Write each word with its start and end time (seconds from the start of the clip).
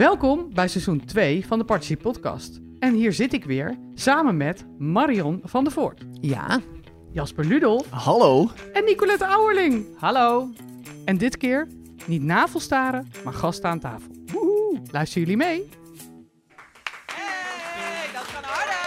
Welkom 0.00 0.54
bij 0.54 0.68
seizoen 0.68 1.04
2 1.04 1.46
van 1.46 1.58
de 1.58 1.64
Partnership 1.64 2.02
Podcast. 2.02 2.60
En 2.78 2.94
hier 2.94 3.12
zit 3.12 3.32
ik 3.32 3.44
weer 3.44 3.78
samen 3.94 4.36
met 4.36 4.66
Marion 4.78 5.40
van 5.44 5.64
der 5.64 5.72
Voort, 5.72 6.04
Ja. 6.20 6.60
Jasper 7.12 7.44
Ludolf 7.44 7.90
Hallo. 7.90 8.50
en 8.72 8.84
Nicolette 8.84 9.24
Auerling. 9.24 9.98
Hallo. 9.98 10.48
En 11.04 11.18
dit 11.18 11.36
keer 11.36 11.68
niet 12.06 12.22
navelstaren, 12.22 13.08
maar 13.24 13.32
gasten 13.32 13.70
aan 13.70 13.78
tafel. 13.80 14.10
Woehoe. 14.26 14.80
Luisteren 14.90 15.28
jullie 15.28 15.44
mee? 15.46 15.68
Hey, 17.06 18.12
dat 18.12 18.22
gaat 18.22 18.44
harder. 18.44 18.78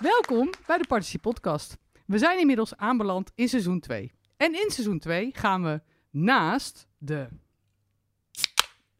Welkom 0.00 0.50
bij 0.66 0.78
de 0.78 0.86
Partnership 0.86 1.22
Podcast. 1.22 1.76
We 2.06 2.18
zijn 2.18 2.38
inmiddels 2.38 2.76
aanbeland 2.76 3.30
in 3.34 3.48
seizoen 3.48 3.80
2. 3.80 4.12
En 4.36 4.52
in 4.52 4.70
seizoen 4.70 4.98
2 4.98 5.30
gaan 5.32 5.62
we 5.62 5.80
naast 6.10 6.86
de 6.98 7.28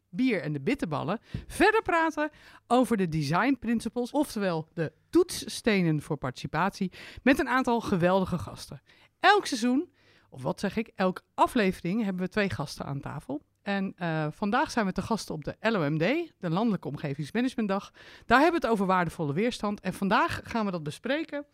bier 0.09 0.41
en 0.41 0.53
de 0.53 0.59
bitterballen 0.59 1.19
verder 1.47 1.81
praten 1.81 2.29
over 2.67 2.97
de 2.97 3.09
design 3.09 3.57
principles, 3.59 4.11
oftewel 4.11 4.67
de 4.73 4.91
toetsstenen 5.09 6.01
voor 6.01 6.17
participatie, 6.17 6.91
met 7.23 7.39
een 7.39 7.49
aantal 7.49 7.81
geweldige 7.81 8.37
gasten. 8.37 8.81
Elk 9.19 9.45
seizoen, 9.45 9.91
of 10.29 10.41
wat 10.41 10.59
zeg 10.59 10.75
ik, 10.77 10.91
elke 10.95 11.21
aflevering 11.33 12.03
hebben 12.03 12.23
we 12.23 12.29
twee 12.29 12.49
gasten 12.49 12.85
aan 12.85 12.99
tafel. 12.99 13.41
En 13.61 13.93
eh, 13.95 14.27
vandaag 14.31 14.71
zijn 14.71 14.85
we 14.85 14.91
te 14.91 15.01
gast 15.01 15.29
op 15.29 15.43
de 15.43 15.55
LOMD, 15.59 16.33
de 16.39 16.49
Landelijke 16.49 16.87
Omgevingsmanagementdag. 16.87 17.91
Daar 18.25 18.41
hebben 18.41 18.61
we 18.61 18.67
het 18.67 18.75
over 18.75 18.85
waardevolle 18.85 19.33
weerstand. 19.33 19.79
En 19.79 19.93
vandaag 19.93 20.41
gaan 20.43 20.65
we 20.65 20.71
dat 20.71 20.83
bespreken 20.83 21.45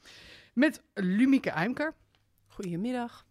met 0.54 0.84
Lumieke 0.94 1.50
Eimker. 1.50 1.94
Goedemiddag. 2.48 3.27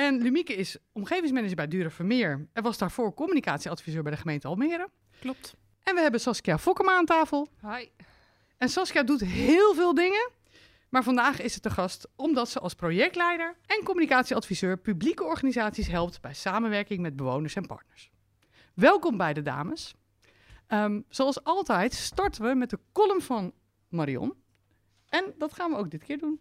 En 0.00 0.22
Lumieke 0.22 0.54
is 0.54 0.76
omgevingsmanager 0.92 1.56
bij 1.56 1.68
Dure 1.68 1.90
Vermeer 1.90 2.48
en 2.52 2.62
was 2.62 2.78
daarvoor 2.78 3.14
communicatieadviseur 3.14 4.02
bij 4.02 4.12
de 4.12 4.18
gemeente 4.18 4.48
Almere. 4.48 4.90
Klopt. 5.18 5.54
En 5.82 5.94
we 5.94 6.00
hebben 6.00 6.20
Saskia 6.20 6.58
Fokkema 6.58 6.96
aan 6.96 7.04
tafel. 7.04 7.48
Hi. 7.62 7.88
En 8.56 8.68
Saskia 8.68 9.02
doet 9.02 9.20
heel 9.20 9.74
veel 9.74 9.94
dingen. 9.94 10.30
Maar 10.88 11.02
vandaag 11.02 11.40
is 11.40 11.52
ze 11.52 11.60
te 11.60 11.70
gast 11.70 12.08
omdat 12.16 12.48
ze 12.48 12.60
als 12.60 12.74
projectleider 12.74 13.56
en 13.66 13.84
communicatieadviseur 13.84 14.78
publieke 14.78 15.24
organisaties 15.24 15.88
helpt 15.88 16.20
bij 16.20 16.34
samenwerking 16.34 17.00
met 17.00 17.16
bewoners 17.16 17.54
en 17.54 17.66
partners. 17.66 18.10
Welkom 18.74 19.16
bij 19.16 19.32
de 19.32 19.42
dames. 19.42 19.94
Ehm, 20.66 21.00
zoals 21.08 21.44
altijd 21.44 21.92
starten 21.92 22.48
we 22.48 22.54
met 22.54 22.70
de 22.70 22.78
column 22.92 23.20
van 23.20 23.52
Marion. 23.88 24.34
En 25.08 25.34
dat 25.38 25.52
gaan 25.52 25.70
we 25.70 25.76
ook 25.76 25.90
dit 25.90 26.04
keer 26.04 26.18
doen. 26.18 26.40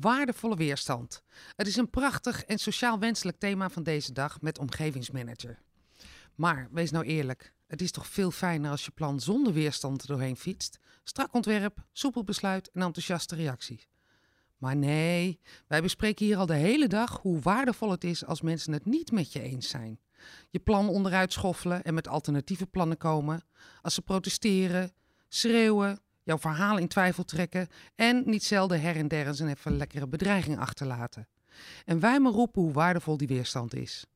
Waardevolle 0.00 0.56
weerstand. 0.56 1.22
Het 1.56 1.66
is 1.66 1.76
een 1.76 1.90
prachtig 1.90 2.44
en 2.44 2.58
sociaal 2.58 2.98
wenselijk 2.98 3.38
thema 3.38 3.70
van 3.70 3.82
deze 3.82 4.12
dag 4.12 4.40
met 4.40 4.58
omgevingsmanager. 4.58 5.58
Maar 6.34 6.68
wees 6.70 6.90
nou 6.90 7.04
eerlijk, 7.04 7.54
het 7.66 7.82
is 7.82 7.90
toch 7.90 8.06
veel 8.06 8.30
fijner 8.30 8.70
als 8.70 8.84
je 8.84 8.90
plan 8.90 9.20
zonder 9.20 9.52
weerstand 9.52 10.02
er 10.02 10.08
doorheen 10.08 10.36
fietst. 10.36 10.78
Strak 11.04 11.34
ontwerp, 11.34 11.84
soepel 11.92 12.24
besluit 12.24 12.70
en 12.70 12.82
enthousiaste 12.82 13.34
reacties. 13.34 13.88
Maar 14.58 14.76
nee, 14.76 15.40
wij 15.66 15.82
bespreken 15.82 16.26
hier 16.26 16.36
al 16.36 16.46
de 16.46 16.54
hele 16.54 16.88
dag 16.88 17.18
hoe 17.20 17.40
waardevol 17.40 17.90
het 17.90 18.04
is 18.04 18.24
als 18.24 18.40
mensen 18.40 18.72
het 18.72 18.84
niet 18.86 19.12
met 19.12 19.32
je 19.32 19.40
eens 19.40 19.68
zijn. 19.68 20.00
Je 20.50 20.58
plan 20.58 20.88
onderuit 20.88 21.32
schoffelen 21.32 21.82
en 21.82 21.94
met 21.94 22.08
alternatieve 22.08 22.66
plannen 22.66 22.96
komen. 22.96 23.44
Als 23.82 23.94
ze 23.94 24.02
protesteren, 24.02 24.92
schreeuwen, 25.28 26.00
jouw 26.24 26.38
verhaal 26.38 26.78
in 26.78 26.88
twijfel 26.88 27.24
trekken 27.24 27.68
en 27.94 28.22
niet 28.26 28.44
zelden 28.44 28.80
her 28.80 28.96
en 28.96 29.08
der 29.08 29.26
eens 29.26 29.38
een 29.38 29.48
even 29.48 29.76
lekkere 29.76 30.08
bedreiging 30.08 30.58
achterlaten. 30.58 31.28
En 31.84 32.00
wij 32.00 32.20
maar 32.20 32.32
roepen 32.32 32.62
hoe 32.62 32.72
waardevol 32.72 33.16
die 33.16 33.28
weerstand 33.28 33.74
is. 33.74 34.06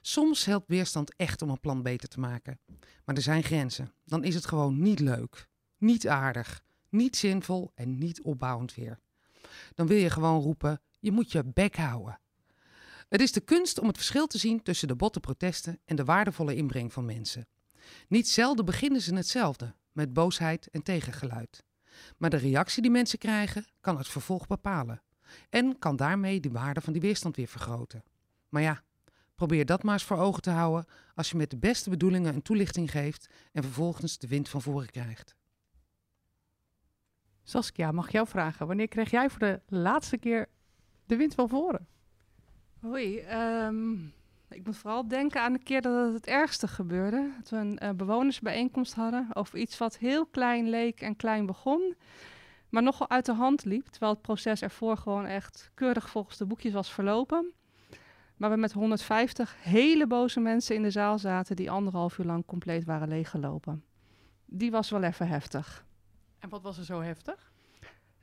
Soms 0.00 0.44
helpt 0.44 0.68
weerstand 0.68 1.14
echt 1.16 1.42
om 1.42 1.50
een 1.50 1.60
plan 1.60 1.82
beter 1.82 2.08
te 2.08 2.20
maken. 2.20 2.58
Maar 3.04 3.16
er 3.16 3.22
zijn 3.22 3.42
grenzen. 3.42 3.92
Dan 4.04 4.24
is 4.24 4.34
het 4.34 4.46
gewoon 4.46 4.82
niet 4.82 5.00
leuk, 5.00 5.48
niet 5.78 6.08
aardig, 6.08 6.62
niet 6.88 7.16
zinvol 7.16 7.72
en 7.74 7.98
niet 7.98 8.22
opbouwend 8.22 8.74
weer. 8.74 8.98
Dan 9.74 9.86
wil 9.86 9.96
je 9.96 10.10
gewoon 10.10 10.40
roepen: 10.40 10.80
je 10.98 11.12
moet 11.12 11.32
je 11.32 11.44
bek 11.44 11.76
houden. 11.76 12.20
Het 13.08 13.20
is 13.20 13.32
de 13.32 13.40
kunst 13.40 13.78
om 13.78 13.86
het 13.86 13.96
verschil 13.96 14.26
te 14.26 14.38
zien 14.38 14.62
tussen 14.62 14.88
de 14.88 14.96
botte 14.96 15.20
protesten 15.20 15.80
en 15.84 15.96
de 15.96 16.04
waardevolle 16.04 16.54
inbreng 16.54 16.92
van 16.92 17.04
mensen. 17.04 17.46
Niet 18.08 18.28
zelden 18.28 18.64
beginnen 18.64 19.00
ze 19.00 19.14
hetzelfde, 19.14 19.74
met 19.94 20.12
boosheid 20.12 20.68
en 20.70 20.82
tegengeluid. 20.82 21.64
Maar 22.16 22.30
de 22.30 22.36
reactie 22.36 22.82
die 22.82 22.90
mensen 22.90 23.18
krijgen, 23.18 23.66
kan 23.80 23.96
het 23.96 24.08
vervolg 24.08 24.46
bepalen. 24.46 25.02
En 25.50 25.78
kan 25.78 25.96
daarmee 25.96 26.40
de 26.40 26.50
waarde 26.50 26.80
van 26.80 26.92
die 26.92 27.02
weerstand 27.02 27.36
weer 27.36 27.46
vergroten. 27.46 28.02
Maar 28.48 28.62
ja, 28.62 28.82
probeer 29.34 29.66
dat 29.66 29.82
maar 29.82 29.92
eens 29.92 30.04
voor 30.04 30.16
ogen 30.16 30.42
te 30.42 30.50
houden 30.50 30.86
als 31.14 31.30
je 31.30 31.36
met 31.36 31.50
de 31.50 31.56
beste 31.56 31.90
bedoelingen 31.90 32.34
een 32.34 32.42
toelichting 32.42 32.90
geeft 32.90 33.28
en 33.52 33.62
vervolgens 33.62 34.18
de 34.18 34.28
wind 34.28 34.48
van 34.48 34.62
voren 34.62 34.90
krijgt. 34.90 35.34
Saskia, 37.42 37.92
mag 37.92 38.06
ik 38.06 38.12
jou 38.12 38.26
vragen, 38.26 38.66
wanneer 38.66 38.88
kreeg 38.88 39.10
jij 39.10 39.30
voor 39.30 39.38
de 39.38 39.60
laatste 39.68 40.18
keer 40.18 40.48
de 41.06 41.16
wind 41.16 41.34
van 41.34 41.48
voren? 41.48 41.86
Hoi, 42.80 43.18
ehm, 43.18 43.96
ik 44.48 44.64
moet 44.64 44.76
vooral 44.76 45.08
denken 45.08 45.40
aan 45.40 45.52
de 45.52 45.58
keer 45.58 45.82
dat 45.82 46.04
het 46.04 46.14
het 46.14 46.26
ergste 46.26 46.68
gebeurde. 46.68 47.30
Dat 47.38 47.50
we 47.50 47.56
een 47.56 47.78
eh, 47.78 47.90
bewonersbijeenkomst 47.90 48.94
hadden 48.94 49.28
over 49.32 49.58
iets 49.58 49.78
wat 49.78 49.98
heel 49.98 50.26
klein 50.26 50.68
leek 50.68 51.00
en 51.00 51.16
klein 51.16 51.46
begon, 51.46 51.94
maar 52.68 52.82
nogal 52.82 53.10
uit 53.10 53.26
de 53.26 53.32
hand 53.32 53.64
liep. 53.64 53.86
Terwijl 53.86 54.12
het 54.12 54.22
proces 54.22 54.62
ervoor 54.62 54.96
gewoon 54.96 55.26
echt 55.26 55.70
keurig 55.74 56.08
volgens 56.08 56.36
de 56.36 56.46
boekjes 56.46 56.72
was 56.72 56.92
verlopen. 56.92 57.52
Maar 58.36 58.50
we 58.50 58.56
met 58.56 58.72
150 58.72 59.56
hele 59.62 60.06
boze 60.06 60.40
mensen 60.40 60.74
in 60.74 60.82
de 60.82 60.90
zaal 60.90 61.18
zaten 61.18 61.56
die 61.56 61.70
anderhalf 61.70 62.18
uur 62.18 62.26
lang 62.26 62.46
compleet 62.46 62.84
waren 62.84 63.08
leeggelopen. 63.08 63.84
Die 64.46 64.70
was 64.70 64.90
wel 64.90 65.02
even 65.02 65.28
heftig. 65.28 65.84
En 66.38 66.48
wat 66.48 66.62
was 66.62 66.78
er 66.78 66.84
zo 66.84 67.00
heftig? 67.00 67.52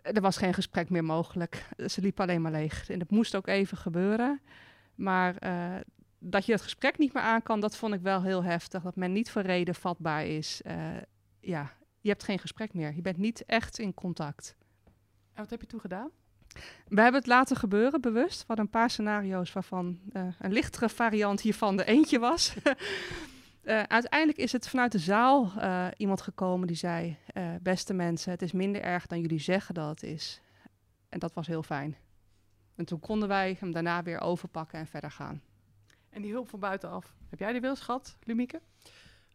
Er 0.01 0.21
was 0.21 0.37
geen 0.37 0.53
gesprek 0.53 0.89
meer 0.89 1.03
mogelijk. 1.03 1.67
Ze 1.87 2.01
liep 2.01 2.19
alleen 2.19 2.41
maar 2.41 2.51
leeg. 2.51 2.89
En 2.89 2.99
dat 2.99 3.09
moest 3.09 3.35
ook 3.35 3.47
even 3.47 3.77
gebeuren. 3.77 4.41
Maar 4.95 5.35
eh, 5.35 5.75
dat 6.23 6.45
je 6.45 6.51
het 6.51 6.61
gesprek 6.61 6.97
niet 6.97 7.13
meer 7.13 7.23
aan 7.23 7.43
kan, 7.43 7.59
dat 7.59 7.75
vond 7.75 7.93
ik 7.93 8.01
wel 8.01 8.21
heel 8.23 8.43
heftig. 8.43 8.83
Dat 8.83 8.95
men 8.95 9.11
niet 9.11 9.31
voor 9.31 9.41
reden 9.41 9.75
vatbaar 9.75 10.25
is. 10.25 10.61
Eh, 10.61 10.75
ja, 11.39 11.71
je 11.99 12.09
hebt 12.09 12.23
geen 12.23 12.39
gesprek 12.39 12.73
meer. 12.73 12.95
Je 12.95 13.01
bent 13.01 13.17
niet 13.17 13.45
echt 13.45 13.79
in 13.79 13.93
contact. 13.93 14.55
En 15.33 15.41
wat 15.41 15.49
heb 15.49 15.61
je 15.61 15.67
toen 15.67 15.79
gedaan? 15.79 16.09
We 16.87 17.01
hebben 17.01 17.21
het 17.21 17.29
laten 17.29 17.55
gebeuren, 17.55 18.01
bewust. 18.01 18.39
We 18.39 18.43
hadden 18.47 18.65
een 18.65 18.71
paar 18.71 18.89
scenario's 18.89 19.53
waarvan 19.53 19.99
eh, 20.11 20.27
een 20.39 20.51
lichtere 20.51 20.89
variant 20.89 21.41
hiervan 21.41 21.77
de 21.77 21.85
eentje 21.85 22.19
was. 22.19 22.53
Eh, 23.61 23.83
uiteindelijk 23.83 24.39
is 24.39 24.51
het 24.51 24.67
vanuit 24.69 24.91
de 24.91 24.99
zaal 24.99 25.51
iemand 25.97 26.21
gekomen 26.21 26.67
die 26.67 26.75
zei: 26.75 27.17
Beste 27.61 27.93
mensen, 27.93 28.31
het 28.31 28.41
is 28.41 28.51
minder 28.51 28.81
erg 28.81 29.07
dan 29.07 29.19
jullie 29.21 29.39
zeggen 29.39 29.73
dat 29.73 29.89
het 29.89 30.03
is. 30.03 30.41
En 31.09 31.19
dat 31.19 31.33
was 31.33 31.47
heel 31.47 31.63
fijn. 31.63 31.95
En 32.75 32.85
toen 32.85 32.99
konden 32.99 33.27
wij 33.27 33.57
hem 33.59 33.71
daarna 33.71 34.03
weer 34.03 34.19
overpakken 34.19 34.79
en 34.79 34.87
verder 34.87 35.11
gaan. 35.11 35.41
En 36.11 36.21
die 36.21 36.31
hulp 36.31 36.49
van 36.49 36.59
buitenaf, 36.59 37.13
heb 37.29 37.39
jij 37.39 37.51
die 37.51 37.61
wel 37.61 37.75
gehad, 37.75 38.17
Lumieke? 38.23 38.61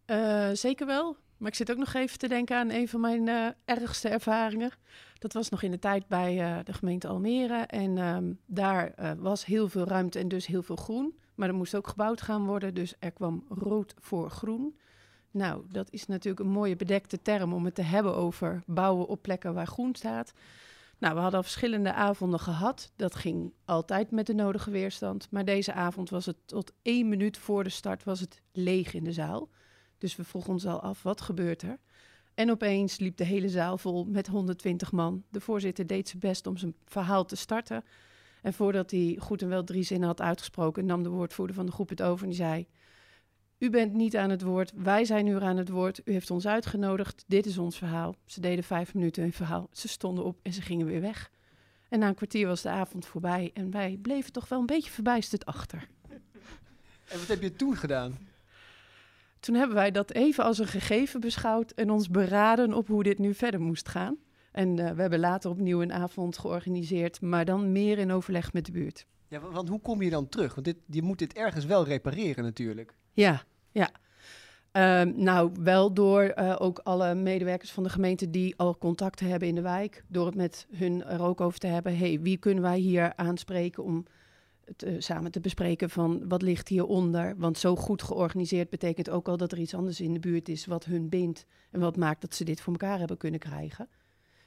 Eh, 0.05 0.51
zeker 0.53 0.87
wel. 0.87 1.17
Maar 1.37 1.49
ik 1.49 1.55
zit 1.55 1.71
ook 1.71 1.77
nog 1.77 1.95
even 1.95 2.19
te 2.19 2.29
denken 2.29 2.57
aan 2.57 2.71
een 2.71 2.89
van 2.89 3.01
mijn 3.01 3.29
eh, 3.29 3.47
ergste 3.65 4.09
ervaringen. 4.09 4.71
Dat 5.19 5.33
was 5.33 5.49
nog 5.49 5.63
in 5.63 5.71
de 5.71 5.79
tijd 5.79 6.09
bij 6.09 6.41
eh, 6.41 6.65
de 6.65 6.73
gemeente 6.73 7.09
Almere. 7.09 7.59
En 7.67 7.99
ehm, 7.99 8.33
daar 8.47 8.95
was 9.19 9.45
heel 9.45 9.69
veel 9.69 9.85
ruimte 9.85 10.19
en 10.19 10.29
dus 10.29 10.47
heel 10.47 10.63
veel 10.63 10.77
groen. 10.77 11.19
Maar 11.35 11.49
er 11.49 11.55
moest 11.55 11.75
ook 11.75 11.89
gebouwd 11.89 12.21
gaan 12.21 12.47
worden, 12.47 12.75
dus 12.75 12.95
er 12.99 13.13
kwam 13.13 13.45
rood 13.49 13.95
voor 13.99 14.31
groen. 14.31 14.79
Nou, 15.31 15.65
dat 15.69 15.91
is 15.91 16.07
natuurlijk 16.07 16.45
een 16.45 16.53
mooie 16.53 16.77
bedekte 16.77 17.23
term 17.23 17.53
om 17.53 17.65
het 17.65 17.75
te 17.75 17.83
hebben 17.83 18.15
over 18.15 18.63
bouwen 18.67 19.07
op 19.07 19.23
plekken 19.23 19.55
waar 19.55 19.67
groen 19.67 19.95
staat. 19.95 20.33
Nou, 20.99 21.15
we 21.15 21.21
hadden 21.21 21.39
al 21.39 21.43
verschillende 21.43 21.93
avonden 21.93 22.41
gehad. 22.41 22.93
Dat 22.97 23.15
ging 23.15 23.53
altijd 23.65 24.11
met 24.11 24.27
de 24.27 24.34
nodige 24.34 24.71
weerstand. 24.71 25.31
Maar 25.31 25.45
deze 25.45 25.73
avond 25.73 26.11
was 26.11 26.27
het 26.27 26.37
tot 26.45 26.73
één 26.83 27.09
minuut 27.09 27.39
voor 27.39 27.65
de 27.65 27.71
start 27.71 28.05
was 28.05 28.21
het 28.21 28.43
leeg 28.53 28.95
in 28.95 29.04
de 29.04 29.13
zaal. 29.13 29.48
Dus 29.98 30.16
we 30.16 30.25
vroegen 30.25 30.53
ons 30.53 30.66
al 30.66 30.81
af, 30.81 31.03
wat 31.03 31.21
gebeurt 31.21 31.63
er? 31.63 31.78
En 32.34 32.51
opeens 32.51 32.98
liep 32.98 33.16
de 33.16 33.25
hele 33.25 33.48
zaal 33.48 33.78
vol 33.78 34.04
met 34.04 34.27
120 34.27 34.93
man. 34.93 35.25
De 35.31 35.41
voorzitter 35.41 35.87
deed 35.87 36.09
zijn 36.09 36.21
best 36.21 36.47
om 36.47 36.57
zijn 36.57 36.75
verhaal 36.84 37.25
te 37.25 37.37
starten. 37.37 37.84
En 38.43 38.53
voordat 38.53 38.91
hij 38.91 39.16
goed 39.21 39.43
en 39.43 39.48
wel 39.48 39.65
drie 39.65 39.83
zinnen 39.83 40.09
had 40.09 40.21
uitgesproken, 40.21 40.87
nam 40.87 41.03
de 41.03 41.09
woordvoerder 41.09 41.57
van 41.57 41.66
de 41.66 41.72
groep 41.72 41.89
het 41.89 42.03
over 42.03 42.22
en 42.22 42.28
die 42.28 42.39
zei... 42.39 42.66
U 43.59 43.71
bent 43.71 43.93
niet 43.93 44.17
aan 44.17 44.31
het 44.31 44.43
woord, 44.43 44.73
wij 44.75 45.05
zijn 45.05 45.25
nu 45.25 45.41
aan 45.43 45.57
het 45.57 45.69
woord. 45.69 46.01
U 46.05 46.13
heeft 46.13 46.31
ons 46.31 46.47
uitgenodigd, 46.47 47.25
dit 47.27 47.47
is 47.47 47.59
ons 47.59 47.79
verhaal. 47.79 48.15
Ze 48.25 48.41
deden 48.41 48.65
vijf 48.65 48.95
minuten 48.95 49.23
hun 49.23 49.33
verhaal, 49.33 49.69
ze 49.73 49.89
stonden 49.89 50.25
op 50.25 50.39
en 50.43 50.53
ze 50.53 50.63
gingen 50.63 50.87
weer 50.87 51.01
weg. 51.01 51.31
En 51.89 51.99
na 51.99 52.09
een 52.09 52.15
kwartier 52.15 52.47
was 52.47 52.63
de 52.63 52.69
avond 52.69 53.07
voorbij 53.07 53.51
en 53.55 53.71
wij 53.71 53.99
bleven 54.03 54.33
toch 54.33 54.49
wel 54.49 54.61
een 54.61 54.67
beetje 54.67 54.91
verbijsterd 54.91 55.47
achter. 55.47 55.89
En 57.09 57.19
wat 57.19 57.27
heb 57.27 57.43
je 57.43 57.53
toen 57.53 57.77
gedaan? 57.77 58.19
Toen 59.41 59.55
hebben 59.55 59.77
wij 59.77 59.91
dat 59.91 60.13
even 60.13 60.45
als 60.45 60.59
een 60.59 60.67
gegeven 60.67 61.21
beschouwd 61.21 61.71
en 61.71 61.91
ons 61.91 62.09
beraden 62.11 62.73
op 62.75 62.87
hoe 62.87 63.03
dit 63.03 63.19
nu 63.19 63.35
verder 63.35 63.61
moest 63.61 63.89
gaan. 63.89 64.17
En 64.53 64.79
eh, 64.79 64.91
we 64.95 65.01
hebben 65.01 65.19
later 65.19 65.51
opnieuw 65.51 65.83
een 65.83 65.93
avond 65.93 66.39
georganiseerd, 66.39 67.21
maar 67.21 67.45
dan 67.45 67.73
meer 67.73 67.99
in 67.99 68.11
overleg 68.13 68.53
met 68.53 68.67
de 68.67 68.73
buurt. 68.73 69.07
Ja, 69.29 69.41
wa- 69.41 69.51
want 69.51 69.69
hoe 69.69 69.81
kom 69.81 70.03
je 70.03 70.11
dan 70.11 70.29
terug? 70.29 70.55
Want 70.55 70.67
dit, 70.67 70.77
je 70.87 71.03
moet 71.03 71.19
dit 71.19 71.33
ergens 71.33 71.65
wel 71.65 71.85
repareren 71.85 72.45
natuurlijk. 72.45 72.95
Ja, 73.16 73.42
ja. 73.72 73.91
Ehm, 74.72 75.13
nou, 75.15 75.51
wel 75.60 75.95
door 75.95 76.22
eh, 76.22 76.57
ook 76.59 76.78
alle 76.78 77.15
medewerkers 77.15 77.72
van 77.72 77.83
de 77.83 77.89
gemeente 77.89 78.30
die 78.30 78.57
al 78.57 78.78
contacten 78.78 79.28
hebben 79.28 79.48
in 79.48 79.54
de 79.54 79.60
wijk. 79.60 80.04
Door 80.09 80.27
het 80.27 80.34
met 80.34 80.66
hun 80.71 81.04
er 81.04 81.22
ook 81.22 81.41
over 81.41 81.59
te 81.59 81.66
hebben. 81.66 81.98
hey, 81.98 82.21
wie 82.21 82.36
kunnen 82.36 82.63
wij 82.63 82.78
hier 82.78 83.16
aanspreken 83.16 83.84
om 83.84 84.04
eh, 84.77 84.95
samen 84.98 85.30
te 85.30 85.41
bespreken 85.41 85.91
van 85.91 86.28
wat 86.28 86.42
ligt 86.42 86.68
hieronder? 86.68 87.34
Want 87.36 87.59
zo 87.59 87.77
goed 87.77 88.03
georganiseerd 88.03 88.71
betekent 88.71 89.10
ook 89.10 89.28
al 89.28 89.36
dat 89.36 89.53
er 89.53 89.59
iets 89.59 89.74
anders 89.74 90.01
in 90.01 90.12
de 90.12 90.21
buurt 90.21 90.48
is 90.48 90.66
wat 90.66 90.84
hun 90.84 91.09
bindt. 91.09 91.47
En 91.71 91.80
wat 91.80 91.97
maakt 91.97 92.21
dat 92.21 92.34
ze 92.34 92.45
dit 92.45 92.60
voor 92.60 92.72
elkaar 92.72 92.98
hebben 92.98 93.16
kunnen 93.16 93.41
krijgen. 93.41 93.89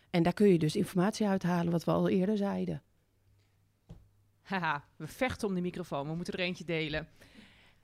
En 0.10 0.24
daar 0.24 0.34
kun 0.34 0.48
je 0.48 0.60
dus 0.60 0.76
informatie 0.76 1.28
uithalen, 1.28 1.72
wat 1.72 1.84
we 1.84 1.92
al 1.92 2.10
eerder 2.10 2.38
zeiden. 2.38 2.82
Haha, 4.42 4.84
we 4.96 5.08
vechten 5.08 5.48
om 5.48 5.56
de 5.56 5.62
microfoon. 5.62 6.08
We 6.08 6.16
moeten 6.16 6.34
er 6.34 6.40
eentje 6.40 6.64
delen. 6.64 7.08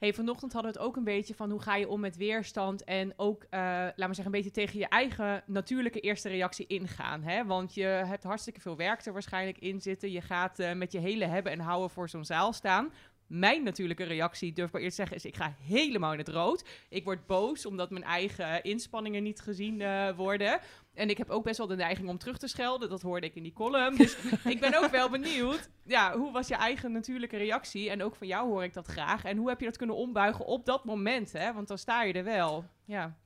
Hey, 0.05 0.13
vanochtend 0.13 0.53
hadden 0.53 0.71
we 0.71 0.77
het 0.77 0.87
ook 0.87 0.95
een 0.95 1.03
beetje 1.03 1.35
van 1.35 1.51
hoe 1.51 1.61
ga 1.61 1.75
je 1.75 1.89
om 1.89 1.99
met 1.99 2.17
weerstand 2.17 2.83
en 2.83 3.13
ook, 3.15 3.45
eh 3.49 3.59
laat 3.59 3.97
maar 3.97 4.15
zeggen, 4.15 4.25
een 4.25 4.31
beetje 4.31 4.51
tegen 4.51 4.79
je 4.79 4.87
eigen 4.87 5.43
natuurlijke 5.45 5.99
eerste 5.99 6.29
reactie 6.29 6.67
ingaan. 6.67 7.23
Hè? 7.23 7.45
Want 7.45 7.73
je 7.73 7.83
hebt 7.83 8.23
hartstikke 8.23 8.61
veel 8.61 8.75
werk 8.75 9.05
er 9.05 9.13
waarschijnlijk 9.13 9.57
in 9.57 9.81
zitten. 9.81 10.11
Je 10.11 10.21
gaat 10.21 10.59
eh, 10.59 10.73
met 10.73 10.91
je 10.91 10.99
hele 10.99 11.25
hebben 11.25 11.51
en 11.51 11.59
houden 11.59 11.89
voor 11.89 12.09
zo'n 12.09 12.25
zaal 12.25 12.53
staan. 12.53 12.91
Mijn 13.27 13.63
natuurlijke 13.63 14.03
reactie, 14.03 14.53
durf 14.53 14.67
ik 14.67 14.73
wel 14.73 14.81
eerst 14.81 14.95
te 14.95 15.01
zeggen, 15.01 15.17
is 15.17 15.25
ik 15.25 15.35
ga 15.35 15.55
helemaal 15.61 16.11
in 16.11 16.17
het 16.17 16.27
rood. 16.27 16.65
Ik 16.89 17.03
word 17.03 17.27
boos 17.27 17.65
omdat 17.65 17.89
mijn 17.89 18.03
eigen 18.03 18.63
inspanningen 18.63 19.23
niet 19.23 19.41
gezien 19.41 19.81
eh, 19.81 20.15
worden. 20.15 20.59
En 20.93 21.09
ik 21.09 21.17
heb 21.17 21.29
ook 21.29 21.43
best 21.43 21.57
wel 21.57 21.67
de 21.67 21.75
neiging 21.75 22.09
om 22.09 22.17
terug 22.17 22.37
te 22.37 22.47
schelden. 22.47 22.89
Dat 22.89 23.01
hoorde 23.01 23.25
ik 23.25 23.35
in 23.35 23.43
die 23.43 23.53
column. 23.53 23.95
Dus 23.97 24.17
ik 24.53 24.59
ben 24.59 24.83
ook 24.83 24.91
wel 24.91 25.09
benieuwd. 25.09 25.69
Ja, 25.83 26.17
hoe 26.17 26.31
was 26.31 26.47
je 26.47 26.55
eigen 26.55 26.91
natuurlijke 26.91 27.37
reactie? 27.37 27.89
En 27.89 28.03
ook 28.03 28.15
van 28.15 28.27
jou 28.27 28.47
hoor 28.47 28.63
ik 28.63 28.73
dat 28.73 28.87
graag. 28.87 29.23
En 29.23 29.37
hoe 29.37 29.49
heb 29.49 29.59
je 29.59 29.65
dat 29.65 29.77
kunnen 29.77 29.95
ombuigen 29.95 30.45
op 30.45 30.65
dat 30.65 30.85
moment? 30.85 31.31
Hè? 31.31 31.53
Want 31.53 31.67
dan 31.67 31.77
sta 31.77 32.03
je 32.03 32.13
er 32.13 32.23
wel. 32.23 32.65
Ja. 32.85 33.17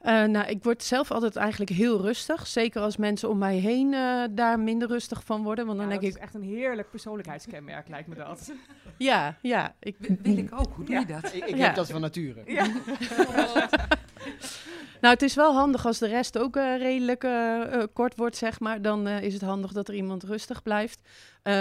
Eh, 0.00 0.24
nou, 0.24 0.46
ik 0.48 0.62
word 0.62 0.82
zelf 0.82 1.10
altijd 1.10 1.36
eigenlijk 1.36 1.70
heel 1.70 2.00
rustig. 2.00 2.46
Zeker 2.46 2.82
als 2.82 2.96
mensen 2.96 3.28
om 3.28 3.38
mij 3.38 3.56
heen 3.56 3.94
eh, 3.94 4.22
daar 4.30 4.60
minder 4.60 4.88
rustig 4.88 5.22
van 5.24 5.42
worden. 5.42 5.66
Want 5.66 5.78
dan 5.78 5.86
Ja, 5.88 5.92
denk 5.92 6.02
dat 6.02 6.10
ik, 6.10 6.16
is 6.16 6.22
echt 6.26 6.34
een 6.34 6.42
heerlijk 6.56 6.90
persoonlijkheidskenmerk, 6.90 7.88
lijkt 7.88 8.08
me 8.08 8.14
dat. 8.14 8.52
ja, 8.98 9.36
ja. 9.42 9.74
Ik, 9.80 9.96
Wil 9.98 10.16
wil 10.22 10.36
ik 10.36 10.52
ook. 10.52 10.72
Hoe 10.74 10.84
doe 10.84 10.94
je 10.94 11.06
dat? 11.06 11.34
Ik, 11.34 11.44
ik 11.44 11.56
Ja. 11.56 11.64
heb 11.66 11.74
dat 11.74 11.90
van 11.90 12.00
nature. 12.00 12.42
Ja. 12.46 12.66
Nou, 15.00 15.14
het 15.14 15.22
is 15.22 15.34
wel 15.34 15.54
handig 15.54 15.86
als 15.86 15.98
de 15.98 16.06
rest 16.06 16.38
ook 16.38 16.56
eh, 16.56 16.76
redelijk 16.78 17.24
eh, 17.24 17.62
eh, 17.62 17.88
kort 17.92 18.16
wordt, 18.16 18.36
zeg 18.36 18.60
maar. 18.60 18.82
Dan 18.82 19.08
is 19.08 19.32
het 19.32 19.42
handig 19.42 19.72
dat 19.72 19.88
er 19.88 19.94
iemand 19.94 20.22
rustig 20.22 20.62
blijft. 20.62 21.00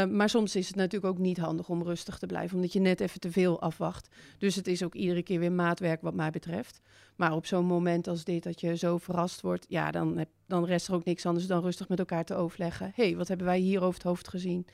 Maar 0.09 0.29
soms 0.29 0.55
is 0.55 0.67
het 0.67 0.75
natuurlijk 0.75 1.13
ook 1.13 1.19
niet 1.19 1.37
handig 1.37 1.69
om 1.69 1.83
rustig 1.83 2.17
te 2.17 2.25
blijven, 2.25 2.55
omdat 2.55 2.73
je 2.73 2.79
net 2.79 2.99
even 2.99 3.19
te 3.19 3.31
veel 3.31 3.61
afwacht. 3.61 4.15
Dus 4.37 4.55
het 4.55 4.67
is 4.67 4.83
ook 4.83 4.95
iedere 4.95 5.23
keer 5.23 5.39
weer 5.39 5.51
maatwerk 5.51 6.01
wat 6.01 6.13
mij 6.13 6.29
betreft. 6.29 6.81
Maar 7.15 7.33
op 7.33 7.45
zo'n 7.45 7.65
moment 7.65 8.07
als 8.07 8.23
dit, 8.23 8.43
dat 8.43 8.61
je 8.61 8.77
zo 8.77 8.97
verrast 8.97 9.41
wordt, 9.41 9.65
ja, 9.69 9.91
dan, 9.91 10.17
heb, 10.17 10.29
dan 10.47 10.65
rest 10.65 10.87
er 10.87 10.93
ook 10.93 11.03
niks 11.03 11.25
anders 11.25 11.47
dan 11.47 11.61
rustig 11.61 11.89
met 11.89 11.99
elkaar 11.99 12.25
te 12.25 12.35
overleggen. 12.35 12.91
Hey, 12.95 13.15
wat 13.15 13.27
hebben 13.27 13.47
wij 13.47 13.59
hier 13.59 13.81
over 13.81 13.93
het 13.93 14.03
hoofd 14.03 14.27
gezien? 14.27 14.67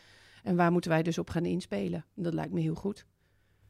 En 0.44 0.56
waar 0.56 0.72
moeten 0.72 0.92
wij 0.92 1.04
dus 1.04 1.18
op 1.18 1.30
gaan 1.30 1.46
inspelen? 1.46 2.06
Dat 2.14 2.34
lijkt 2.34 2.54
me 2.54 2.60
heel 2.60 2.76
goed. 2.76 3.06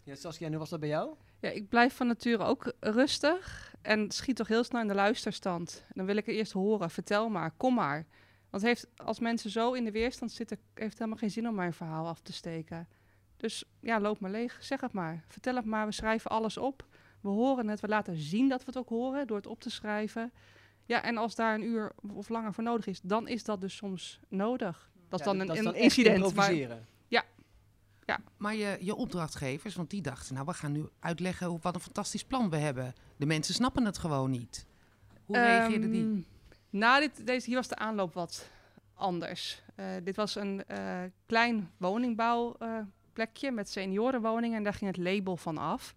Ja, 0.04 0.16
Saskia, 0.16 0.46
en 0.46 0.52
hoe 0.52 0.62
was 0.62 0.70
dat 0.70 0.80
bij 0.80 0.90
jou? 0.90 1.16
Ja, 1.40 1.50
ik 1.50 1.70
blijf 1.70 1.96
van 1.96 2.08
nature 2.08 2.44
ook 2.44 2.74
rustig 2.80 3.74
en 3.82 4.12
schiet 4.12 4.36
toch 4.36 4.48
heel 4.48 4.64
snel 4.64 4.82
in 4.82 4.88
de 4.88 4.94
luisterstand. 4.94 5.86
Dan 5.94 6.06
wil 6.06 6.16
ik 6.16 6.26
het 6.26 6.36
eerst 6.36 6.52
horen, 6.52 6.90
vertel 6.90 7.30
maar, 7.30 7.52
kom 7.52 7.74
maar. 7.74 8.06
Want 8.50 8.64
heeft, 8.64 8.88
als 8.96 9.20
mensen 9.20 9.50
zo 9.50 9.74
in 9.74 9.84
de 9.84 9.92
weerstand 9.92 10.32
zitten, 10.32 10.58
heeft 10.74 10.90
het 10.90 10.98
helemaal 10.98 11.20
geen 11.20 11.32
zin 11.32 11.48
om 11.48 11.56
mijn 11.56 11.74
verhaal 11.74 12.08
af 12.08 12.22
te 12.22 12.34
steken. 12.34 12.88
Dus 13.38 13.64
ja, 13.80 14.00
loop 14.00 14.20
maar 14.20 14.32
leeg, 14.32 14.58
zeg 14.60 14.82
het 14.82 14.92
maar. 14.92 15.24
Vertel 15.28 15.56
het 15.56 15.66
maar, 15.66 15.86
we 15.86 15.92
schrijven 15.92 16.32
alles 16.32 16.58
op. 16.58 16.86
We 17.22 17.30
horen 17.30 17.68
het, 17.68 17.80
we 17.80 17.88
laten 17.88 18.16
zien 18.16 18.50
dat 18.50 18.60
we 18.60 18.66
het 18.66 18.78
ook 18.78 18.90
horen 18.90 19.28
door 19.28 19.38
het 19.38 19.48
op 19.48 19.60
te 19.60 19.70
schrijven. 19.70 20.32
Ja, 20.86 21.04
en 21.04 21.18
als 21.18 21.36
daar 21.36 21.56
een 21.56 21.64
uur 21.64 21.92
of 22.14 22.30
langer 22.30 22.54
voor 22.54 22.64
nodig 22.64 22.88
is, 22.88 23.02
dan 23.02 23.28
is 23.28 23.44
dat 23.44 23.62
dus 23.62 23.76
soms 23.76 24.20
nodig. 24.30 24.92
Dat 25.10 25.20
is 25.20 25.26
Ja, 25.26 25.32
dan 25.32 25.42
een, 25.42 25.64
dat 25.64 25.76
incident. 25.76 26.36
Maar, 26.36 26.54
improviseren. 28.06 28.38
Maar 28.38 28.56
je, 28.56 28.86
je 28.86 28.96
opdrachtgevers, 28.96 29.76
want 29.76 29.90
die 29.90 30.02
dachten, 30.02 30.34
nou, 30.34 30.46
we 30.46 30.54
gaan 30.54 30.72
nu 30.72 30.88
uitleggen 31.00 31.48
hoe, 31.48 31.60
wat 31.62 31.76
een 31.76 31.82
fantastisch 31.82 32.24
plan 32.24 32.50
we 32.50 32.58
hebben. 32.58 32.94
De 33.18 33.26
mensen 33.26 33.54
snappen 33.54 33.86
het 33.86 33.98
gewoon 33.98 34.32
niet. 34.32 34.66
Hoe 35.26 35.38
reageerden 35.38 35.92
die? 35.92 36.02
Ehm, 36.02 36.22
Nou, 36.70 37.00
dit, 37.00 37.28
deze, 37.28 37.46
hier 37.46 37.56
was 37.56 37.68
de 37.68 37.76
aanloop 37.76 38.14
wat 38.14 38.50
anders. 38.94 39.62
Eh, 39.76 39.86
dit 40.04 40.16
was 40.16 40.36
een 40.36 40.64
eh, 40.66 41.02
klein 41.26 41.72
woningbouwplekje 41.78 43.52
met 43.52 43.70
seniorenwoningen 43.70 44.58
en 44.58 44.64
daar 44.64 44.74
ging 44.74 44.96
het 44.96 45.06
label 45.06 45.38
van 45.38 45.58
af. 45.58 45.96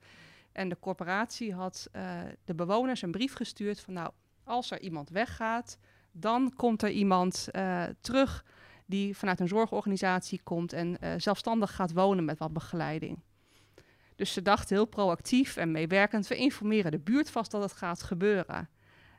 En 0.52 0.68
de 0.68 0.76
corporatie 0.80 1.54
had 1.54 1.88
eh, 1.92 2.20
de 2.44 2.54
bewoners 2.54 3.02
een 3.02 3.10
brief 3.10 3.34
gestuurd 3.34 3.80
van 3.80 3.94
nou, 3.94 4.10
als 4.44 4.70
er 4.70 4.80
iemand 4.80 5.10
weggaat, 5.10 5.78
dan 6.12 6.52
komt 6.56 6.82
er 6.82 6.90
iemand 6.90 7.48
terug 8.00 8.44
die 8.88 9.16
vanuit 9.16 9.40
een 9.40 9.48
zorgorganisatie 9.48 10.40
komt 10.42 10.72
en 10.72 11.00
eh, 11.00 11.10
zelfstandig 11.16 11.74
gaat 11.74 11.92
wonen 11.92 12.24
met 12.24 12.38
wat 12.38 12.52
begeleiding. 12.52 13.18
Dus 14.16 14.32
ze 14.32 14.42
dachten 14.42 14.76
heel 14.76 14.84
proactief 14.84 15.56
en 15.56 15.70
meewerkend, 15.70 16.26
we 16.26 16.36
informeren 16.36 16.90
de 16.90 16.98
buurt 16.98 17.30
vast 17.30 17.50
dat 17.50 17.62
het 17.62 17.72
gaat 17.72 18.02
gebeuren. 18.02 18.68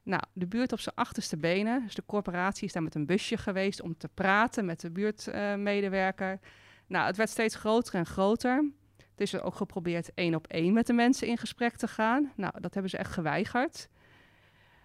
Nou, 0.03 0.21
de 0.33 0.47
buurt 0.47 0.71
op 0.71 0.79
zijn 0.79 0.95
achterste 0.95 1.37
benen. 1.37 1.83
Dus 1.83 1.95
de 1.95 2.05
corporatie 2.05 2.65
is 2.65 2.73
daar 2.73 2.83
met 2.83 2.95
een 2.95 3.05
busje 3.05 3.37
geweest 3.37 3.81
om 3.81 3.97
te 3.97 4.07
praten 4.07 4.65
met 4.65 4.79
de 4.79 4.91
buurtmedewerker. 4.91 6.39
nou, 6.87 7.05
het 7.05 7.17
werd 7.17 7.29
steeds 7.29 7.55
groter 7.55 7.93
en 7.93 8.05
groter. 8.05 8.71
Het 8.97 9.21
is 9.21 9.41
ook 9.41 9.55
geprobeerd 9.55 10.13
één 10.13 10.35
op 10.35 10.47
één 10.47 10.73
met 10.73 10.87
de 10.87 10.93
mensen 10.93 11.27
in 11.27 11.37
gesprek 11.37 11.75
te 11.75 11.87
gaan. 11.87 12.31
Nou, 12.35 12.53
dat 12.59 12.73
hebben 12.73 12.91
ze 12.91 12.97
echt 12.97 13.11
geweigerd. 13.11 13.89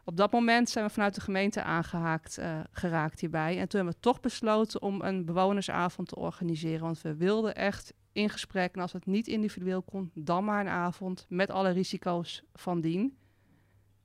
Op 0.05 0.17
dat 0.17 0.33
moment 0.33 0.69
zijn 0.69 0.87
we 0.87 0.93
vanuit 0.93 1.15
de 1.15 1.21
gemeente 1.21 1.63
aangehaakt 1.63 2.39
eh, 2.39 2.61
geraakt 2.71 3.21
hierbij. 3.21 3.59
En 3.59 3.69
toen 3.69 3.81
hebben 3.81 3.95
we 3.95 4.01
toch 4.01 4.21
besloten 4.21 4.83
om 4.83 5.01
een 5.03 5.25
bewonersavond 5.25 6.09
te 6.09 6.17
organiseren. 6.17 6.81
Want 6.81 7.01
we 7.01 7.15
wilden 7.15 7.55
echt 7.55 7.95
in 8.13 8.31
gesprek. 8.31 8.75
En 8.75 8.81
als 8.81 8.93
het 8.93 9.07
niet 9.07 9.27
individueel 9.27 9.83
kon, 9.83 10.11
dan 10.15 10.45
maar 10.45 10.61
een 10.61 10.69
avond 10.69 11.27
met 11.29 11.51
alle 11.51 11.71
risico's 11.71 12.43
van 12.55 12.81
dien. 12.81 13.17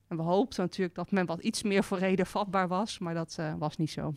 En 0.07 0.17
we 0.17 0.23
hoopten 0.23 0.63
natuurlijk 0.63 0.95
dat 0.95 1.11
men 1.11 1.25
wat 1.25 1.39
iets 1.39 1.63
meer 1.63 1.83
voor 1.83 1.97
reden 1.97 2.25
vatbaar 2.25 2.67
was, 2.67 2.99
maar 2.99 3.13
dat 3.13 3.35
eh, 3.39 3.53
was 3.57 3.77
niet 3.77 3.91
zo. 3.91 4.13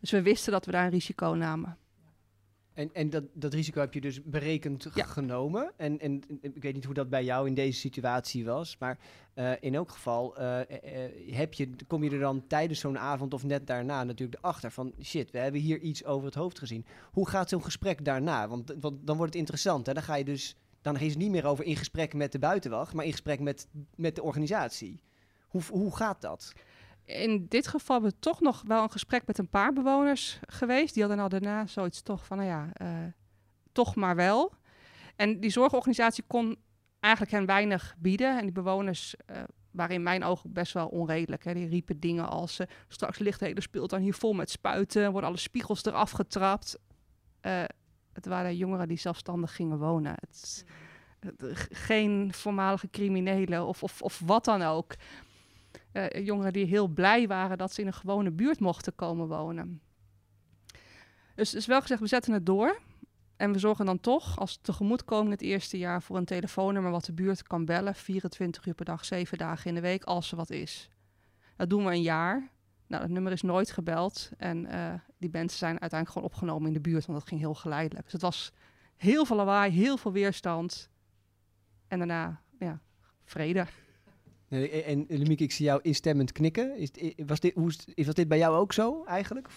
Dus 0.00 0.10
we 0.10 0.22
wisten 0.22 0.52
dat 0.52 0.66
we 0.66 0.72
daar 0.72 0.84
een 0.84 0.90
risico 0.90 1.26
namen. 1.26 1.78
En, 2.78 2.90
en 2.92 3.10
dat, 3.10 3.24
dat 3.32 3.54
risico 3.54 3.80
heb 3.80 3.94
je 3.94 4.00
dus 4.00 4.22
berekend 4.22 4.88
Ja. 4.94 5.04
genomen. 5.04 5.72
En, 5.76 6.00
en 6.00 6.22
ik 6.40 6.62
weet 6.62 6.74
niet 6.74 6.84
hoe 6.84 6.94
dat 6.94 7.08
bij 7.08 7.24
jou 7.24 7.46
in 7.46 7.54
deze 7.54 7.78
situatie 7.78 8.44
was. 8.44 8.76
Maar 8.78 8.98
eh, 9.34 9.52
in 9.60 9.74
elk 9.74 9.90
geval 9.90 10.36
eh, 10.36 10.60
eh, 10.60 11.34
heb 11.34 11.54
je, 11.54 11.70
kom 11.86 12.04
je 12.04 12.10
er 12.10 12.18
dan 12.18 12.46
tijdens 12.46 12.80
zo'n 12.80 12.98
avond 12.98 13.34
of 13.34 13.44
net 13.44 13.66
daarna 13.66 14.04
natuurlijk 14.04 14.38
erachter 14.38 14.70
van... 14.70 14.92
shit, 15.02 15.30
we 15.30 15.38
hebben 15.38 15.60
hier 15.60 15.80
iets 15.80 16.04
over 16.04 16.26
het 16.26 16.34
hoofd 16.34 16.58
gezien. 16.58 16.86
Hoe 17.12 17.28
gaat 17.28 17.48
zo'n 17.48 17.64
gesprek 17.64 18.04
daarna? 18.04 18.48
Want, 18.48 18.74
want 18.80 19.06
dan 19.06 19.16
wordt 19.16 19.32
het 19.32 19.40
interessant. 19.40 19.86
Hè? 19.86 19.92
Dan 19.92 20.02
ga 20.02 20.14
je 20.14 20.24
dus... 20.24 20.56
Dan 20.82 20.98
is 20.98 21.08
het 21.08 21.18
niet 21.18 21.30
meer 21.30 21.46
over 21.46 21.64
in 21.64 21.76
gesprek 21.76 22.14
met 22.14 22.32
de 22.32 22.38
buitenwacht, 22.38 22.92
maar 22.92 23.04
in 23.04 23.10
gesprek 23.10 23.40
met, 23.40 23.68
met 23.96 24.14
de 24.14 24.22
organisatie. 24.22 25.00
Hoe, 25.48 25.62
hoe 25.70 25.96
gaat 25.96 26.20
dat? 26.20 26.52
In 27.08 27.46
dit 27.48 27.66
geval 27.66 27.94
hebben 27.96 28.10
we 28.14 28.18
toch 28.20 28.40
nog 28.40 28.62
wel 28.66 28.82
een 28.82 28.90
gesprek 28.90 29.26
met 29.26 29.38
een 29.38 29.48
paar 29.48 29.72
bewoners 29.72 30.38
geweest. 30.46 30.94
Die 30.94 31.02
hadden 31.02 31.22
al 31.22 31.28
daarna 31.28 31.66
zoiets 31.66 32.02
toch 32.02 32.26
van, 32.26 32.36
nou 32.36 32.48
ja, 32.48 32.68
eh, 32.72 32.88
toch 33.72 33.94
maar 33.94 34.16
wel. 34.16 34.52
En 35.16 35.40
die 35.40 35.50
zorgorganisatie 35.50 36.24
kon 36.26 36.56
eigenlijk 37.00 37.32
hen 37.34 37.46
weinig 37.46 37.94
bieden. 37.98 38.36
En 38.38 38.42
die 38.42 38.52
bewoners 38.52 39.14
eh, 39.26 39.42
waren 39.70 39.94
in 39.94 40.02
mijn 40.02 40.24
ogen 40.24 40.52
best 40.52 40.72
wel 40.72 40.86
onredelijk. 40.88 41.44
Hè. 41.44 41.54
Die 41.54 41.68
riepen 41.68 42.00
dingen 42.00 42.28
als, 42.28 42.58
eh, 42.58 42.66
straks 42.88 43.18
ligt 43.18 43.38
de 43.40 43.46
hele 43.46 43.60
speeltuin 43.60 44.02
hier 44.02 44.14
vol 44.14 44.32
met 44.32 44.50
spuiten. 44.50 45.10
Worden 45.12 45.28
alle 45.30 45.38
spiegels 45.38 45.84
eraf 45.84 46.10
getrapt. 46.10 46.78
Het 48.12 48.26
waren 48.26 48.56
jongeren 48.56 48.88
die 48.88 48.98
zelfstandig 48.98 49.54
gingen 49.54 49.78
wonen. 49.78 50.14
Het, 50.20 50.64
g- 51.54 51.68
geen 51.70 52.32
voormalige 52.34 52.90
criminelen 52.90 53.66
of, 53.66 53.82
of, 53.82 54.02
of 54.02 54.22
wat 54.24 54.44
dan 54.44 54.62
ook. 54.62 54.94
Eh, 55.92 56.24
jongeren 56.26 56.52
die 56.52 56.66
heel 56.66 56.88
blij 56.88 57.26
waren 57.26 57.58
dat 57.58 57.72
ze 57.72 57.80
in 57.80 57.86
een 57.86 57.92
gewone 57.92 58.30
buurt 58.30 58.60
mochten 58.60 58.94
komen 58.94 59.28
wonen. 59.28 59.80
Dus 61.34 61.54
is 61.54 61.66
wel 61.66 61.80
gezegd, 61.80 62.00
we 62.00 62.06
zetten 62.06 62.32
het 62.32 62.46
door. 62.46 62.80
En 63.36 63.52
we 63.52 63.58
zorgen 63.58 63.86
dan 63.86 64.00
toch 64.00 64.38
als 64.38 64.58
tegemoetkoming 64.62 65.30
het 65.30 65.42
eerste 65.42 65.78
jaar 65.78 66.02
voor 66.02 66.16
een 66.16 66.24
telefoonnummer 66.24 66.90
wat 66.90 67.04
de 67.04 67.12
buurt 67.12 67.42
kan 67.42 67.64
bellen. 67.64 67.94
24 67.94 68.66
uur 68.66 68.74
per 68.74 68.84
dag, 68.84 69.04
7 69.04 69.38
dagen 69.38 69.68
in 69.68 69.74
de 69.74 69.80
week, 69.80 70.04
als 70.04 70.30
er 70.30 70.36
wat 70.36 70.50
is. 70.50 70.88
Dat 71.56 71.70
doen 71.70 71.84
we 71.84 71.90
een 71.90 72.02
jaar. 72.02 72.50
Nou, 72.86 73.02
dat 73.02 73.10
nummer 73.10 73.32
is 73.32 73.42
nooit 73.42 73.70
gebeld. 73.70 74.30
En 74.36 74.66
eh, 74.66 74.94
die 75.18 75.30
mensen 75.32 75.58
zijn 75.58 75.80
uiteindelijk 75.80 76.10
gewoon 76.10 76.28
opgenomen 76.28 76.66
in 76.66 76.72
de 76.72 76.80
buurt, 76.80 77.06
want 77.06 77.18
dat 77.18 77.28
ging 77.28 77.40
heel 77.40 77.54
geleidelijk. 77.54 78.04
Dus 78.04 78.12
het 78.12 78.22
was 78.22 78.52
heel 78.96 79.24
veel 79.24 79.36
lawaai, 79.36 79.72
heel 79.72 79.96
veel 79.96 80.12
weerstand. 80.12 80.90
En 81.88 81.98
daarna, 81.98 82.40
ja, 82.58 82.80
vrede. 83.24 83.66
En, 84.48 85.06
Lemieke, 85.08 85.42
ik 85.42 85.52
zie 85.52 85.64
jou 85.64 85.80
instemmend 85.82 86.32
knikken. 86.32 86.76
Is, 86.76 86.90
was, 87.26 87.40
dit, 87.40 87.54
hoe 87.54 87.72
was 87.94 88.14
dit 88.14 88.28
bij 88.28 88.38
jou 88.38 88.56
ook 88.56 88.72
zo 88.72 89.04
eigenlijk? 89.04 89.48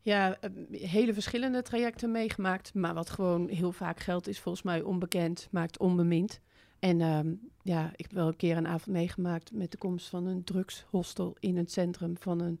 Ja, 0.00 0.36
eh, 0.40 0.50
hele 0.70 1.14
verschillende 1.14 1.62
trajecten 1.62 2.10
meegemaakt. 2.10 2.74
Maar 2.74 2.94
wat 2.94 3.10
gewoon 3.10 3.48
heel 3.48 3.72
vaak 3.72 4.00
geldt, 4.00 4.28
is 4.28 4.40
volgens 4.40 4.64
mij 4.64 4.82
onbekend, 4.82 5.48
maakt 5.50 5.78
onbemind. 5.78 6.40
En 6.78 7.00
ehm, 7.00 7.34
ja, 7.62 7.90
ik 7.96 8.04
heb 8.04 8.12
wel 8.12 8.26
een 8.26 8.36
keer 8.36 8.56
een 8.56 8.66
avond 8.66 8.96
meegemaakt 8.96 9.52
met 9.52 9.70
de 9.70 9.78
komst 9.78 10.08
van 10.08 10.26
een 10.26 10.44
drugshostel 10.44 11.36
in 11.38 11.56
het 11.56 11.72
centrum 11.72 12.16
van 12.18 12.40
een 12.40 12.60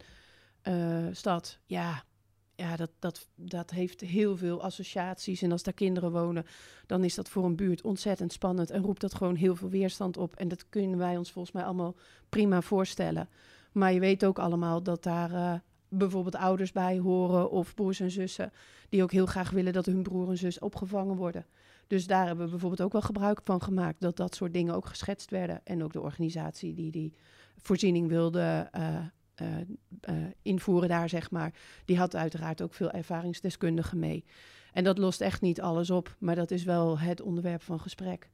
eh, 0.62 1.06
stad. 1.12 1.58
Ja, 1.66 2.04
ja 2.60 2.76
dat, 2.76 2.90
dat, 2.98 3.28
dat 3.34 3.70
heeft 3.70 4.00
heel 4.00 4.36
veel 4.36 4.62
associaties. 4.62 5.42
En 5.42 5.52
als 5.52 5.62
daar 5.62 5.74
kinderen 5.74 6.12
wonen, 6.12 6.46
dan 6.86 7.04
is 7.04 7.14
dat 7.14 7.28
voor 7.28 7.44
een 7.44 7.56
buurt 7.56 7.82
ontzettend 7.82 8.32
spannend 8.32 8.70
en 8.70 8.82
roept 8.82 9.00
dat 9.00 9.14
gewoon 9.14 9.34
heel 9.34 9.56
veel 9.56 9.68
weerstand 9.68 10.16
op. 10.16 10.34
En 10.34 10.48
dat 10.48 10.68
kunnen 10.68 10.98
wij 10.98 11.16
ons 11.16 11.32
volgens 11.32 11.54
mij 11.54 11.64
allemaal 11.64 11.94
prima 12.28 12.60
voorstellen. 12.60 13.28
Maar 13.72 13.92
je 13.92 14.00
weet 14.00 14.24
ook 14.24 14.38
allemaal 14.38 14.82
dat 14.82 15.02
daar 15.02 15.32
eh, 15.32 15.54
bijvoorbeeld 15.88 16.36
ouders 16.36 16.72
bij 16.72 16.98
horen 16.98 17.50
of 17.50 17.74
broers 17.74 18.00
en 18.00 18.10
zussen, 18.10 18.52
die 18.88 19.02
ook 19.02 19.12
heel 19.12 19.26
graag 19.26 19.50
willen 19.50 19.72
dat 19.72 19.86
hun 19.86 20.02
broer 20.02 20.28
en 20.28 20.38
zus 20.38 20.58
opgevangen 20.58 21.16
worden. 21.16 21.46
Dus 21.86 22.06
daar 22.06 22.26
hebben 22.26 22.44
we 22.44 22.50
bijvoorbeeld 22.50 22.82
ook 22.82 22.92
wel 22.92 23.00
gebruik 23.00 23.40
van 23.44 23.62
gemaakt, 23.62 24.00
dat 24.00 24.16
dat 24.16 24.34
soort 24.34 24.52
dingen 24.52 24.74
ook 24.74 24.86
geschetst 24.86 25.30
werden. 25.30 25.60
En 25.64 25.82
ook 25.82 25.92
de 25.92 26.00
organisatie 26.00 26.74
die 26.74 26.90
die 26.90 27.14
voorziening 27.56 28.08
wilde 28.08 28.68
eh, 28.70 28.98
invoeren 30.42 30.88
daar, 30.88 31.08
zeg 31.08 31.30
maar, 31.30 31.52
die 31.84 31.98
had 31.98 32.16
uiteraard 32.16 32.62
ook 32.62 32.74
veel 32.74 32.90
ervaringsdeskundigen 32.90 33.98
mee. 33.98 34.24
En 34.72 34.84
dat 34.84 34.98
lost 34.98 35.20
echt 35.20 35.40
niet 35.40 35.60
alles 35.60 35.90
op, 35.90 36.16
maar 36.18 36.34
dat 36.34 36.50
is 36.50 36.64
wel 36.64 36.98
het 36.98 37.20
onderwerp 37.20 37.62
van 37.62 37.80
gesprek. 37.80 38.30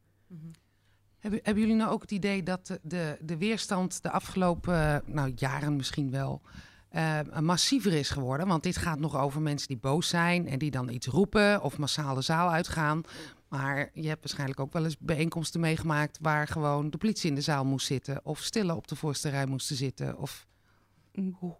Hebben, 1.18 1.40
hebben 1.42 1.62
jullie 1.62 1.78
nou 1.78 1.90
ook 1.92 2.02
het 2.02 2.10
idee 2.10 2.42
dat 2.42 2.78
de, 2.82 3.16
de, 3.20 3.36
weerstand 3.36 4.02
de 4.02 4.10
afgelopen 4.10 5.02
nou, 5.06 5.32
jaren 5.36 5.76
misschien 5.76 6.10
wel 6.10 6.42
eh, 6.88 7.20
massiever 7.40 7.92
is 7.92 8.10
geworden? 8.10 8.46
Want 8.46 8.62
dit 8.62 8.76
gaat 8.76 8.98
nog 8.98 9.16
over 9.16 9.40
mensen 9.40 9.68
die 9.68 9.76
boos 9.76 10.08
zijn 10.08 10.48
en 10.48 10.58
die 10.58 10.70
dan 10.70 10.88
iets 10.88 11.06
roepen 11.06 11.62
of 11.62 11.78
massaal 11.78 12.14
de 12.14 12.20
zaal 12.20 12.50
uitgaan. 12.50 13.02
Maar 13.48 13.90
je 13.92 14.08
hebt 14.08 14.20
waarschijnlijk 14.20 14.60
ook 14.60 14.72
wel 14.72 14.84
eens 14.84 14.98
bijeenkomsten 14.98 15.60
meegemaakt 15.60 16.18
waar 16.20 16.48
gewoon 16.48 16.90
de 16.90 16.98
politie 16.98 17.28
in 17.28 17.34
de 17.34 17.40
zaal 17.40 17.64
moest 17.64 17.86
zitten 17.86 18.20
of 18.24 18.40
stillen 18.40 18.76
op 18.76 18.88
de 18.88 18.96
voorste 18.96 19.28
rij 19.28 19.46
moesten 19.46 19.76
zitten. 19.76 20.18
Of 20.18 20.46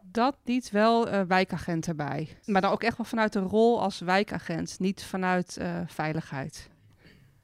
Dat 0.03 0.37
niet, 0.45 0.71
wel 0.71 1.09
eh, 1.09 1.21
wijkagent 1.23 1.87
erbij. 1.87 2.29
Maar 2.45 2.61
dan 2.61 2.71
ook 2.71 2.83
echt 2.83 2.97
wel 2.97 3.07
vanuit 3.07 3.33
de 3.33 3.41
rol 3.41 3.83
als 3.83 3.99
wijkagent, 4.01 4.79
niet 4.79 5.05
vanuit 5.05 5.57
eh, 5.57 5.81
veiligheid. 5.87 6.71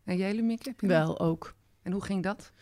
en 0.05 0.17
jij, 0.17 0.35
Lumieke? 0.35 0.69
heb 0.69 0.81
je 0.81 0.87
dat? 0.87 1.07
Wel 1.07 1.21
ook. 1.21 1.55
En 1.83 1.93
hoe 1.93 2.05
ging 2.05 2.23
dat? 2.23 2.53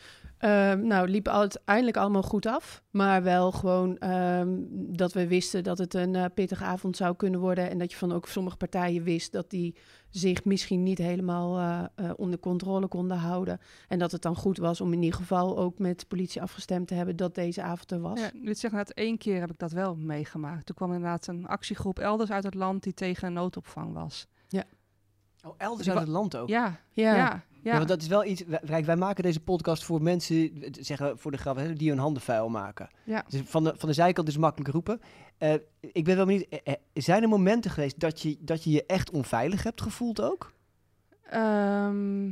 Ehm, 0.40 0.87
nou, 0.87 1.00
het 1.00 1.11
liep 1.11 1.28
uiteindelijk 1.28 1.97
allemaal 1.97 2.23
goed 2.23 2.47
af. 2.47 2.82
Maar 2.90 3.23
wel 3.23 3.52
gewoon 3.52 3.99
ehm, 3.99 4.49
dat 4.70 5.12
we 5.12 5.26
wisten 5.26 5.64
dat 5.64 5.78
het 5.78 5.94
een 5.94 6.14
eh, 6.14 6.25
pittige 6.35 6.64
avond 6.64 6.97
zou 6.97 7.16
kunnen 7.16 7.40
worden. 7.40 7.70
En 7.70 7.78
dat 7.78 7.90
je 7.90 7.99
van 7.99 8.12
ook 8.12 8.28
sommige 8.28 8.56
partijen 8.56 9.02
wist 9.02 9.32
dat 9.32 9.50
die 9.50 9.76
zich 10.11 10.44
misschien 10.44 10.82
niet 10.82 10.99
helemaal 10.99 11.59
eh, 11.59 11.85
eh, 11.94 12.12
onder 12.16 12.38
controle 12.38 12.87
konden 12.87 13.16
houden. 13.16 13.61
En 13.88 13.99
dat 13.99 14.12
het 14.12 14.23
dan 14.23 14.37
goed 14.37 14.59
was 14.59 14.80
om 14.80 14.92
in 14.92 15.02
ieder 15.02 15.18
geval 15.18 15.59
ook 15.59 15.78
met 15.78 16.00
de 16.00 16.06
politie 16.06 16.42
afgestemd 16.42 16.88
te 16.88 16.94
hebben 16.94 17.16
dat 17.16 17.35
deze 17.35 17.62
avond 17.62 17.90
er 17.90 18.00
was. 18.00 18.20
Ja, 18.20 18.30
dit 18.42 18.59
zeg 18.59 18.70
inderdaad 18.70 18.97
één 18.97 19.18
keer 19.18 19.40
heb 19.40 19.50
ik 19.50 19.59
dat 19.59 19.73
wel 19.73 19.94
meegemaakt. 19.97 20.66
Toen 20.66 20.76
kwam 20.76 20.92
inderdaad 20.92 21.26
een 21.26 21.47
actiegroep 21.47 21.99
elders 21.99 22.30
uit 22.30 22.44
het 22.44 22.54
land 22.54 22.82
die 22.82 22.94
tegen 22.94 23.26
een 23.26 23.32
noodopvang 23.32 23.92
was. 23.92 24.26
Oh, 25.44 25.54
elders 25.56 25.90
uit 25.90 25.99
het 25.99 26.09
land 26.09 26.37
ook. 26.37 26.49
Ja, 26.49 26.80
ja, 26.90 27.14
ja. 27.14 27.44
Ja, 27.62 27.76
want 27.76 27.88
dat 27.88 28.02
is 28.02 28.09
wel 28.09 28.25
iets. 28.25 28.45
wij- 28.45 28.61
Kijk, 28.67 28.85
wij 28.85 28.97
maken 28.97 29.23
deze 29.23 29.40
podcast 29.40 29.85
voor 29.85 30.02
mensen, 30.02 30.50
zeggen 30.71 31.19
voor 31.19 31.31
de 31.31 31.37
grap, 31.38 31.57
hè, 31.57 31.73
die 31.73 31.88
hun 31.88 31.99
handen 31.99 32.23
vuil 32.23 32.49
maken. 32.49 32.88
Ja. 33.05 33.25
Dus 33.29 33.40
van 33.45 33.64
de, 33.64 33.75
van 33.76 33.88
de 33.88 33.95
zijkant 33.95 34.29
is 34.29 34.37
makkelijk 34.37 34.71
roepen. 34.71 35.00
Eh, 35.38 35.55
ik 35.81 36.05
ben 36.05 36.17
wel 36.17 36.26
benieuwd, 36.26 36.47
eh, 36.49 36.59
eh, 36.64 36.75
zijn 36.93 37.23
er 37.23 37.29
momenten 37.29 37.71
geweest 37.71 38.00
dat 38.00 38.21
je, 38.23 38.37
dat 38.40 38.64
je 38.64 38.71
je 38.71 38.87
echt 38.87 39.11
onveilig 39.11 39.62
hebt 39.62 39.81
gevoeld 39.83 40.21
ook? 40.23 40.52
Ehm, 41.31 42.31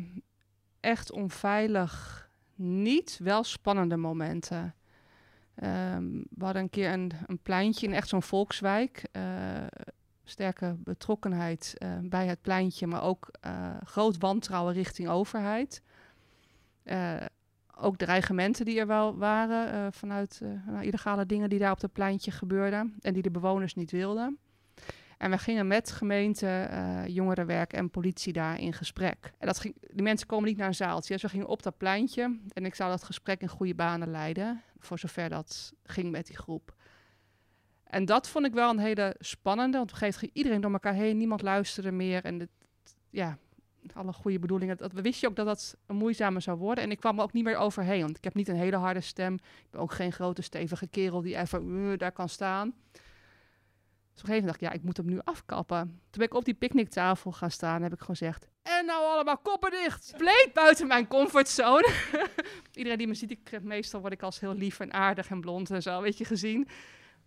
echt 0.80 1.12
onveilig 1.12 2.26
niet, 2.54 3.20
wel 3.22 3.44
spannende 3.44 3.96
momenten. 3.96 4.74
Ehm, 5.54 6.06
we 6.30 6.44
hadden 6.44 6.62
een 6.62 6.70
keer 6.70 6.92
een, 6.92 7.12
een 7.26 7.38
pleintje 7.42 7.86
in 7.86 7.92
echt 7.92 8.08
zo'n 8.08 8.22
volkswijk. 8.22 9.02
eh, 9.12 9.22
sterke 10.28 10.76
betrokkenheid 10.78 11.74
eh, 11.78 11.88
bij 12.02 12.26
het 12.26 12.40
pleintje, 12.40 12.86
maar 12.86 13.02
ook 13.02 13.28
eh, 13.40 13.76
groot 13.84 14.18
wantrouwen 14.18 14.74
richting 14.74 15.08
overheid. 15.08 15.82
Eh, 16.82 17.14
ook 17.76 17.96
dreigementen 17.96 18.64
die 18.64 18.78
er 18.78 18.86
wel 18.86 19.16
waren 19.16 19.92
vanuit 19.92 20.40
nou, 20.66 20.84
illegale 20.84 21.26
dingen 21.26 21.48
die 21.48 21.58
daar 21.58 21.72
op 21.72 21.80
het 21.80 21.92
pleintje 21.92 22.30
gebeurden 22.30 22.94
en 23.00 23.12
die 23.12 23.22
de 23.22 23.30
bewoners 23.30 23.74
niet 23.74 23.90
wilden. 23.90 24.38
En 25.18 25.30
we 25.30 25.38
gingen 25.38 25.66
met 25.66 25.90
gemeente, 25.90 26.68
jongerenwerk 27.06 27.72
en 27.72 27.90
politie 27.90 28.32
daar 28.32 28.60
in 28.60 28.72
gesprek. 28.72 29.32
En 29.38 29.46
dat 29.46 29.60
ging, 29.60 29.74
die 29.90 30.02
mensen 30.02 30.26
komen 30.26 30.48
niet 30.48 30.56
naar 30.56 30.66
een 30.66 30.74
zaaltje. 30.74 31.12
Dus 31.12 31.22
we 31.22 31.28
gingen 31.28 31.46
op 31.46 31.62
dat 31.62 31.76
pleintje. 31.76 32.38
En 32.52 32.64
ik 32.64 32.74
zou 32.74 32.90
dat 32.90 33.02
gesprek 33.02 33.40
in 33.40 33.48
goede 33.48 33.74
banen 33.74 34.10
leiden. 34.10 34.62
Voor 34.78 34.98
zover 34.98 35.28
dat 35.28 35.72
ging 35.82 36.10
met 36.10 36.26
die 36.26 36.36
groep. 36.36 36.74
En 37.88 38.04
dat 38.04 38.28
vond 38.28 38.46
ik 38.46 38.52
wel 38.52 38.70
een 38.70 38.78
hele 38.78 39.14
spannende. 39.18 39.76
Want 39.76 39.90
op 39.90 39.92
een 39.92 39.98
gegeven 39.98 40.20
moment 40.20 40.38
iedereen 40.38 40.60
door 40.60 40.72
elkaar 40.72 40.94
heen. 40.94 41.16
Niemand 41.16 41.42
luisterde 41.42 41.90
meer. 41.90 42.24
En 42.24 42.40
het, 42.40 42.50
ja, 43.10 43.38
alle 43.94 44.12
goede 44.12 44.38
bedoelingen. 44.38 44.76
Dat, 44.76 44.92
we 44.92 45.02
wisten 45.02 45.28
ook 45.28 45.36
dat 45.36 45.46
dat 45.46 45.76
een 45.86 45.96
moeizame 45.96 46.40
zou 46.40 46.58
worden. 46.58 46.84
En 46.84 46.90
ik 46.90 47.00
kwam 47.00 47.16
er 47.16 47.22
ook 47.22 47.32
niet 47.32 47.44
meer 47.44 47.56
overheen. 47.56 48.02
Want 48.02 48.16
ik 48.16 48.24
heb 48.24 48.34
niet 48.34 48.48
een 48.48 48.56
hele 48.56 48.76
harde 48.76 49.00
stem. 49.00 49.34
Ik 49.34 49.70
ben 49.70 49.80
ook 49.80 49.92
geen 49.92 50.12
grote 50.12 50.42
stevige 50.42 50.86
kerel 50.86 51.22
die 51.22 51.36
even 51.36 51.68
uh, 51.68 51.98
daar 51.98 52.12
kan 52.12 52.28
staan. 52.28 52.74
Dus 54.18 54.26
op 54.26 54.32
gegeven 54.32 54.46
moment 54.46 54.46
dacht 54.46 54.60
ik, 54.62 54.68
ja, 54.68 54.72
ik 54.72 54.82
moet 54.82 54.96
hem 54.96 55.06
nu 55.06 55.20
afkappen. 55.24 55.86
Toen 55.86 56.10
ben 56.10 56.26
ik 56.26 56.34
op 56.34 56.44
die 56.44 56.54
picknicktafel 56.54 57.32
gaan 57.32 57.50
staan 57.50 57.82
heb 57.82 57.92
ik 57.92 58.00
gezegd... 58.00 58.48
En 58.62 58.86
nou 58.86 59.06
allemaal 59.06 59.38
koppen 59.38 59.70
dicht! 59.70 60.14
Buiten 60.52 60.86
mijn 60.86 61.08
comfortzone. 61.08 61.92
Iedereen 62.72 62.98
die 62.98 63.06
me 63.06 63.14
ziet, 63.14 63.30
ik, 63.30 63.62
meestal 63.62 64.00
word 64.00 64.12
ik 64.12 64.22
als 64.22 64.40
heel 64.40 64.54
lief 64.54 64.80
en 64.80 64.92
aardig 64.92 65.28
en 65.28 65.40
blond 65.40 65.70
en 65.70 65.82
zo, 65.82 66.00
weet 66.02 66.18
je, 66.18 66.24
gezien. 66.24 66.68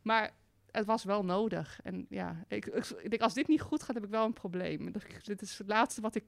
Maar 0.01 0.31
het 0.71 0.85
was 0.85 1.03
wel 1.03 1.23
nodig. 1.25 1.79
En 1.83 2.05
ja, 2.09 2.43
ik, 2.47 2.65
ik, 2.65 2.85
ik 3.01 3.09
denk, 3.09 3.21
als 3.21 3.33
dit 3.33 3.47
niet 3.47 3.61
goed 3.61 3.83
gaat, 3.83 3.95
heb 3.95 4.03
ik 4.03 4.09
wel 4.09 4.25
een 4.25 4.33
probleem. 4.33 4.91
Dit 5.23 5.41
is 5.41 5.57
het 5.57 5.67
laatste 5.67 6.01
wat 6.01 6.15
ik 6.15 6.23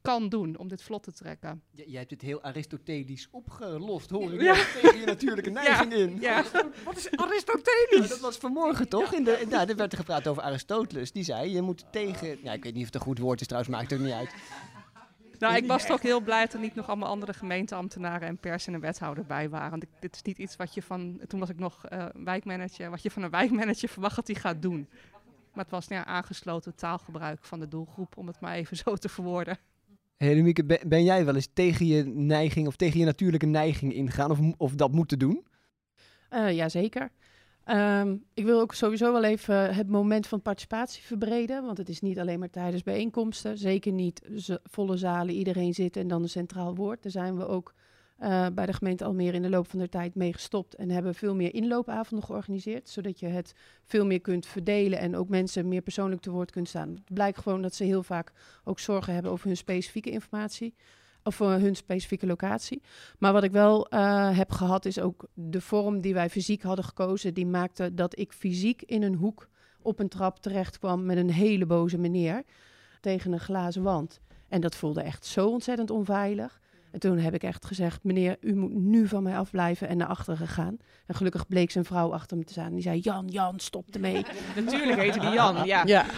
kan 0.00 0.28
doen 0.28 0.56
om 0.58 0.68
dit 0.68 0.82
vlot 0.82 1.02
te 1.02 1.12
trekken. 1.12 1.62
J- 1.70 1.82
jij 1.86 1.98
hebt 1.98 2.10
het 2.10 2.22
heel 2.22 2.42
aristotelisch 2.42 3.28
opgelost, 3.30 4.10
hoor 4.10 4.32
ik. 4.32 4.40
Ja. 4.40 4.54
Tegen 4.54 4.98
je 5.00 5.06
natuurlijke 5.06 5.50
neiging 5.50 5.92
in. 6.02 6.20
Ja. 6.20 6.44
Wat 6.84 6.96
is 6.96 7.10
Aristoteles? 7.10 8.08
dat 8.08 8.20
was 8.20 8.36
vanmorgen 8.36 8.88
toch? 8.88 9.12
In 9.14 9.24
de, 9.24 9.44
nou, 9.48 9.68
er 9.68 9.76
werd 9.76 9.92
er 9.92 9.98
gepraat 9.98 10.26
over 10.26 10.42
Aristoteles. 10.42 11.12
Die 11.12 11.24
zei, 11.24 11.50
je 11.50 11.62
moet 11.62 11.84
tegen... 11.92 12.38
Ja, 12.42 12.52
ik 12.52 12.62
weet 12.64 12.72
niet 12.72 12.80
of 12.80 12.86
het 12.92 12.94
een 12.94 13.00
goed 13.06 13.18
woord 13.18 13.40
is 13.40 13.46
trouwens, 13.46 13.74
maakt 13.74 13.90
het 13.90 14.00
ook 14.00 14.06
niet 14.06 14.14
uit. 14.14 14.30
Nou, 15.44 15.56
ik 15.56 15.66
was 15.66 15.86
toch 15.86 16.02
heel 16.02 16.20
blij 16.20 16.44
dat 16.44 16.52
er 16.52 16.60
niet 16.60 16.74
nog 16.74 16.88
allemaal 16.88 17.08
andere 17.08 17.32
gemeenteambtenaren 17.32 18.28
en 18.28 18.36
pers 18.36 18.66
en 18.66 18.74
een 18.74 18.80
wethouder 18.80 19.24
bij 19.24 19.48
waren. 19.48 19.70
Want 19.70 19.84
dit 20.00 20.14
is 20.14 20.22
niet 20.22 20.38
iets 20.38 20.56
wat 20.56 20.74
je 20.74 20.82
van, 20.82 21.20
toen 21.26 21.40
was 21.40 21.48
ik 21.48 21.58
nog 21.58 21.86
eh, 21.86 22.06
wijkmanager, 22.14 22.90
wat 22.90 23.02
je 23.02 23.10
van 23.10 23.22
een 23.22 23.30
wijkmanager 23.30 23.88
verwacht 23.88 24.16
dat 24.16 24.26
hij 24.26 24.36
gaat 24.36 24.62
doen. 24.62 24.88
Maar 25.52 25.64
het 25.64 25.72
was 25.72 25.88
nou 25.88 26.00
ja, 26.00 26.06
aangesloten 26.06 26.74
taalgebruik 26.74 27.44
van 27.44 27.60
de 27.60 27.68
doelgroep, 27.68 28.16
om 28.16 28.26
het 28.26 28.40
maar 28.40 28.54
even 28.54 28.76
zo 28.76 28.96
te 28.96 29.08
verwoorden. 29.08 29.58
Hey, 30.16 30.34
Lumieke, 30.34 30.64
ben, 30.86 31.04
jij 31.04 31.24
wel 31.24 31.34
eens 31.34 31.48
tegen 31.52 31.86
je 31.86 32.04
neiging 32.04 32.66
of 32.66 32.76
tegen 32.76 32.98
je 32.98 33.04
natuurlijke 33.04 33.46
neiging 33.46 33.94
ingegaan 33.94 34.30
of, 34.30 34.38
of 34.56 34.74
dat 34.74 34.92
moeten 34.92 35.18
doen? 35.18 35.46
Eh 36.28 36.52
jazeker. 36.52 37.10
Ehm, 37.64 38.16
ik 38.34 38.44
wil 38.44 38.60
ook 38.60 38.74
sowieso 38.74 39.12
wel 39.12 39.24
even 39.24 39.74
het 39.74 39.88
moment 39.88 40.26
van 40.26 40.42
participatie 40.42 41.02
verbreden. 41.02 41.64
Want 41.64 41.78
het 41.78 41.88
is 41.88 42.00
niet 42.00 42.18
alleen 42.18 42.38
maar 42.38 42.50
tijdens 42.50 42.82
bijeenkomsten. 42.82 43.58
Zeker 43.58 43.92
niet 43.92 44.20
volle 44.62 44.96
zalen, 44.96 45.34
iedereen 45.34 45.74
zit 45.74 45.96
en 45.96 46.08
dan 46.08 46.22
een 46.22 46.28
centraal 46.28 46.74
woord. 46.74 47.02
Daar 47.02 47.12
zijn 47.12 47.36
we 47.36 47.46
ook 47.46 47.74
eh, 48.18 48.46
bij 48.54 48.66
de 48.66 48.72
gemeente 48.72 49.04
Almere 49.04 49.36
in 49.36 49.42
de 49.42 49.48
loop 49.48 49.70
van 49.70 49.78
de 49.78 49.88
tijd 49.88 50.14
mee 50.14 50.32
gestopt. 50.32 50.74
En 50.74 50.90
hebben 50.90 51.14
veel 51.14 51.34
meer 51.34 51.54
inloopavonden 51.54 52.26
georganiseerd. 52.26 52.88
Zodat 52.88 53.20
je 53.20 53.26
het 53.26 53.54
veel 53.84 54.06
meer 54.06 54.20
kunt 54.20 54.46
verdelen 54.46 54.98
en 54.98 55.16
ook 55.16 55.28
mensen 55.28 55.68
meer 55.68 55.82
persoonlijk 55.82 56.20
te 56.20 56.30
woord 56.30 56.50
kunt 56.50 56.68
staan. 56.68 56.90
Het 56.90 57.14
blijkt 57.14 57.38
gewoon 57.38 57.62
dat 57.62 57.74
ze 57.74 57.84
heel 57.84 58.02
vaak 58.02 58.32
ook 58.64 58.78
zorgen 58.78 59.14
hebben 59.14 59.32
over 59.32 59.46
hun 59.46 59.56
specifieke 59.56 60.10
informatie. 60.10 60.74
Of 61.24 61.34
voor 61.34 61.50
hun 61.50 61.76
specifieke 61.76 62.26
locatie. 62.26 62.82
Maar 63.18 63.32
wat 63.32 63.42
ik 63.42 63.52
wel 63.52 63.88
eh, 63.88 64.36
heb 64.36 64.50
gehad, 64.50 64.84
is 64.84 65.00
ook 65.00 65.26
de 65.34 65.60
vorm 65.60 66.00
die 66.00 66.14
wij 66.14 66.30
fysiek 66.30 66.62
hadden 66.62 66.84
gekozen. 66.84 67.34
Die 67.34 67.46
maakte 67.46 67.94
dat 67.94 68.18
ik 68.18 68.32
fysiek 68.32 68.82
in 68.82 69.02
een 69.02 69.14
hoek 69.14 69.48
op 69.82 69.98
een 69.98 70.08
trap 70.08 70.38
terecht 70.38 70.78
kwam 70.78 71.04
met 71.04 71.16
een 71.16 71.30
hele 71.30 71.66
boze 71.66 71.98
meneer 71.98 72.42
tegen 73.00 73.32
een 73.32 73.40
glazen 73.40 73.82
wand. 73.82 74.20
En 74.48 74.60
dat 74.60 74.74
voelde 74.74 75.02
echt 75.02 75.26
zo 75.26 75.46
ontzettend 75.48 75.90
onveilig. 75.90 76.60
En 76.90 77.00
toen 77.00 77.18
heb 77.18 77.34
ik 77.34 77.42
echt 77.42 77.66
gezegd, 77.66 78.04
meneer, 78.04 78.36
u 78.40 78.54
moet 78.54 78.74
nu 78.74 79.08
van 79.08 79.22
mij 79.22 79.36
afblijven 79.36 79.88
en 79.88 79.96
naar 79.96 80.06
achteren 80.06 80.36
gegaan. 80.36 80.76
En 81.06 81.14
gelukkig 81.14 81.46
bleek 81.46 81.70
zijn 81.70 81.84
vrouw 81.84 82.12
achter 82.12 82.36
me 82.36 82.44
te 82.44 82.52
staan. 82.52 82.72
Die 82.72 82.82
zei, 82.82 82.98
Jan, 82.98 83.26
Jan, 83.28 83.58
stop 83.60 83.94
ermee. 83.94 84.24
Natuurlijk 84.64 84.98
heette 84.98 85.20
die 85.20 85.30
Jan, 85.30 85.64
ja. 85.64 85.82
ja. 85.86 86.04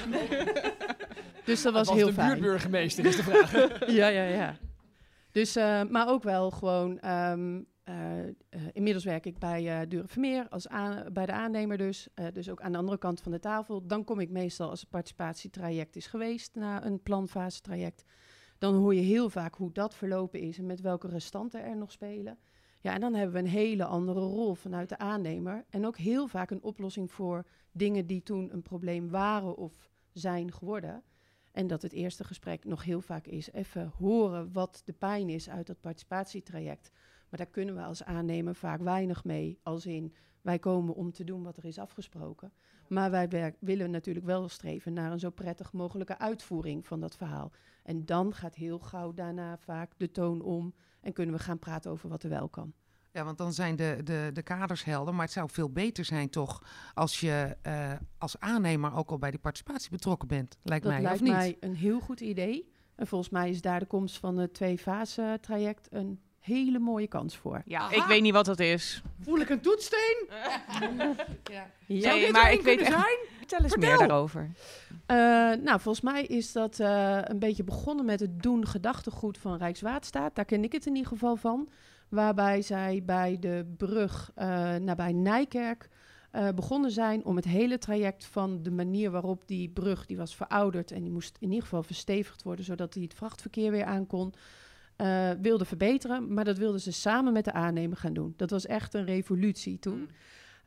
Dus 1.44 1.62
dat 1.62 1.72
was, 1.72 1.90
heel 1.90 2.12
fijn. 2.12 2.28
buurtburgemeester, 2.28 3.04
is 3.04 3.16
de 3.16 3.22
vraag. 3.22 3.52
ja, 4.00 4.06
ja, 4.08 4.22
ja. 4.22 4.56
Dus, 5.36 5.56
eh, 5.56 5.82
maar 5.82 6.08
ook 6.08 6.22
wel 6.22 6.50
gewoon, 6.50 6.98
ehm, 6.98 7.62
eh, 7.84 8.28
eh, 8.28 8.34
inmiddels 8.72 9.04
werk 9.04 9.26
ik 9.26 9.38
bij 9.38 9.80
uh, 9.80 9.88
Dure 9.88 10.08
Vermeer, 10.08 10.48
als 10.48 10.68
aan, 10.68 11.12
bij 11.12 11.26
de 11.26 11.32
aannemer 11.32 11.76
dus. 11.76 12.08
Dus 12.32 12.50
ook 12.50 12.60
aan 12.60 12.72
de 12.72 12.78
andere 12.78 12.98
kant 12.98 13.20
van 13.20 13.32
de 13.32 13.38
tafel. 13.38 13.86
Dan 13.86 14.04
kom 14.04 14.20
ik 14.20 14.30
meestal 14.30 14.70
als 14.70 14.80
het 14.80 14.90
participatietraject 14.90 15.96
is 15.96 16.06
geweest, 16.06 16.54
na 16.54 16.84
een 16.84 17.02
planfase 17.02 17.60
traject. 17.60 18.04
Dan 18.58 18.74
hoor 18.74 18.94
je 18.94 19.00
heel 19.00 19.30
vaak 19.30 19.54
hoe 19.54 19.72
dat 19.72 19.94
verlopen 19.94 20.40
is 20.40 20.58
en 20.58 20.66
met 20.66 20.80
welke 20.80 21.08
restanten 21.08 21.64
er 21.64 21.76
nog 21.76 21.92
spelen. 21.92 22.38
Ja, 22.80 22.94
en 22.94 23.00
dan 23.00 23.14
hebben 23.14 23.34
we 23.34 23.42
een 23.42 23.54
hele 23.54 23.84
andere 23.84 24.20
rol 24.20 24.54
vanuit 24.54 24.88
de 24.88 24.98
aannemer. 24.98 25.64
En 25.70 25.86
ook 25.86 25.96
heel 25.96 26.26
vaak 26.26 26.50
een 26.50 26.62
oplossing 26.62 27.12
voor 27.12 27.46
dingen 27.72 28.06
die 28.06 28.22
toen 28.22 28.52
een 28.52 28.62
probleem 28.62 29.10
waren 29.10 29.56
of 29.56 29.90
zijn 30.12 30.52
geworden. 30.52 31.02
En 31.56 31.66
dat 31.66 31.82
het 31.82 31.92
eerste 31.92 32.25
gesprek 32.25 32.64
nog 32.64 32.84
heel 32.84 33.00
vaak 33.00 33.26
is 33.26 33.52
even 33.52 33.92
horen 33.98 34.52
wat 34.52 34.82
de 34.84 34.92
pijn 34.92 35.28
is 35.28 35.50
uit 35.50 35.66
dat 35.66 35.80
participatietraject. 35.80 36.90
Maar 37.28 37.38
daar 37.38 37.50
kunnen 37.50 37.75
we 37.75 37.82
als 37.82 38.04
aannemer 38.04 38.54
vaak 38.54 38.80
weinig 38.80 39.25
mee. 39.25 39.58
Als 39.62 39.86
in, 39.86 40.14
wij 40.40 40.58
komen 40.58 40.94
om 40.94 41.12
te 41.12 41.25
doen 41.25 41.42
wat 41.42 41.56
er 41.56 41.64
is 41.64 41.78
afgesproken. 41.78 42.52
Maar 42.88 43.10
wij 43.10 43.54
willen 43.58 43.90
natuurlijk 43.90 44.26
wel 44.26 44.48
streven 44.48 44.92
naar 44.92 45.12
een 45.12 45.18
zo 45.18 45.30
prettig 45.30 45.72
mogelijke 45.72 46.18
uitvoering 46.18 46.86
van 46.86 47.00
dat 47.00 47.16
verhaal. 47.16 47.52
En 47.82 48.04
dan 48.04 48.34
gaat 48.34 48.54
heel 48.54 48.78
gauw 48.78 49.12
daarna 49.12 49.58
vaak 49.58 49.92
de 49.96 50.10
toon 50.10 50.42
om 50.42 50.75
en 51.00 51.12
kunnen 51.12 51.34
we 51.34 51.40
gaan 51.40 51.58
praten 51.58 51.90
over 51.90 52.08
wat 52.08 52.22
er 52.22 52.30
wel 52.30 52.48
kan. 52.48 52.72
Ja, 53.16 53.25
want 53.25 53.38
dan 53.38 53.52
zijn 53.52 53.76
de, 53.76 54.00
de, 54.04 54.30
de 54.32 54.42
kaders 54.42 54.85
helder. 54.85 55.14
Maar 55.14 55.25
het 55.25 55.32
zou 55.32 55.49
veel 55.52 55.70
beter 55.70 56.04
zijn 56.04 56.30
toch 56.30 56.62
als 56.94 57.20
je 57.20 57.56
uh, 57.66 57.92
als 58.18 58.38
aannemer 58.40 58.94
ook 58.96 59.11
al 59.11 59.18
bij 59.18 59.30
die 59.30 59.40
participatie 59.40 59.90
betrokken 59.90 60.28
bent. 60.28 60.56
Lijkt 60.62 60.85
dat 60.85 60.92
mij, 60.92 61.02
lijkt 61.02 61.18
of 61.20 61.25
niet? 61.26 61.32
mij 61.37 61.56
een 61.61 61.75
heel 61.75 62.00
goed 62.00 62.20
idee. 62.20 62.73
En 62.96 63.06
volgens 63.06 63.30
mij 63.30 63.50
is 63.50 63.61
daar 63.61 63.78
de 63.80 63.87
komst 63.87 64.18
van 64.18 64.37
het 64.37 64.54
twee-fase 64.54 65.38
traject 65.40 65.88
een 65.90 66.20
hele 66.40 66.78
mooie 66.78 67.06
kans 67.06 67.37
voor. 67.37 67.62
Ja, 67.64 67.78
Aha. 67.80 67.94
ik 67.94 68.02
weet 68.02 68.23
niet 68.23 68.32
wat 68.32 68.44
dat 68.44 68.61
is. 68.61 69.02
Voel 69.20 69.38
ik 69.40 69.49
een 69.49 69.61
toetssteen? 69.61 70.26
Ja. 71.87 72.00
Zou 72.00 72.20
dit 72.20 72.32
maar 72.32 72.52
ik 72.52 72.62
weet 72.62 72.80
echt- 72.80 72.90
zijn? 72.90 73.18
Vertel 73.38 73.58
eens 73.61 73.73
Vertel. 73.73 73.88
meer 73.88 73.99
daarover. 73.99 74.50
Eh, 75.06 75.16
nou, 75.64 75.80
volgens 75.80 76.00
mij 76.00 76.23
is 76.25 76.52
dat 76.52 76.80
eh, 76.80 77.18
een 77.23 77.38
beetje 77.38 77.64
begonnen 77.64 78.04
met 78.04 78.20
het 78.20 78.42
doen 78.42 78.66
gedachtegoed 78.66 79.38
van 79.38 79.56
Rijkswaterstaat. 79.56 80.35
Daar 80.35 80.44
ken 80.44 80.64
ik 80.64 80.73
het 80.73 80.87
in 80.87 80.94
ieder 80.94 81.11
geval 81.11 81.37
van. 81.37 81.68
Waarbij 82.08 82.62
zij 82.62 83.02
bij 83.04 83.36
de 83.40 83.75
brug 83.76 84.30
eh, 84.34 84.75
nabij 84.75 85.12
Nijkerk 85.12 85.88
eh, 86.30 86.48
begonnen 86.54 86.90
zijn 86.90 87.25
om 87.25 87.36
het 87.36 87.44
hele 87.44 87.78
traject 87.78 88.25
van 88.25 88.62
de 88.62 88.70
manier 88.70 89.10
waarop 89.10 89.42
die 89.46 89.68
brug, 89.68 90.06
die 90.06 90.16
was 90.16 90.36
verouderd 90.36 90.90
en 90.90 91.02
die 91.02 91.12
moest 91.12 91.36
in 91.40 91.48
ieder 91.48 91.62
geval 91.62 91.82
verstevigd 91.82 92.42
worden, 92.42 92.64
zodat 92.64 92.92
die 92.92 93.02
het 93.02 93.14
vrachtverkeer 93.14 93.70
weer 93.70 93.84
aan 93.84 94.06
kon, 94.06 94.34
eh, 94.96 95.30
wilde 95.40 95.64
verbeteren. 95.64 96.34
Maar 96.34 96.44
dat 96.44 96.58
wilden 96.58 96.80
ze 96.80 96.92
samen 96.92 97.32
met 97.32 97.44
de 97.44 97.52
aannemer 97.52 97.96
gaan 97.96 98.12
doen. 98.12 98.34
Dat 98.36 98.50
was 98.50 98.66
echt 98.66 98.94
een 98.94 99.04
revolutie 99.04 99.78
toen. 99.78 100.10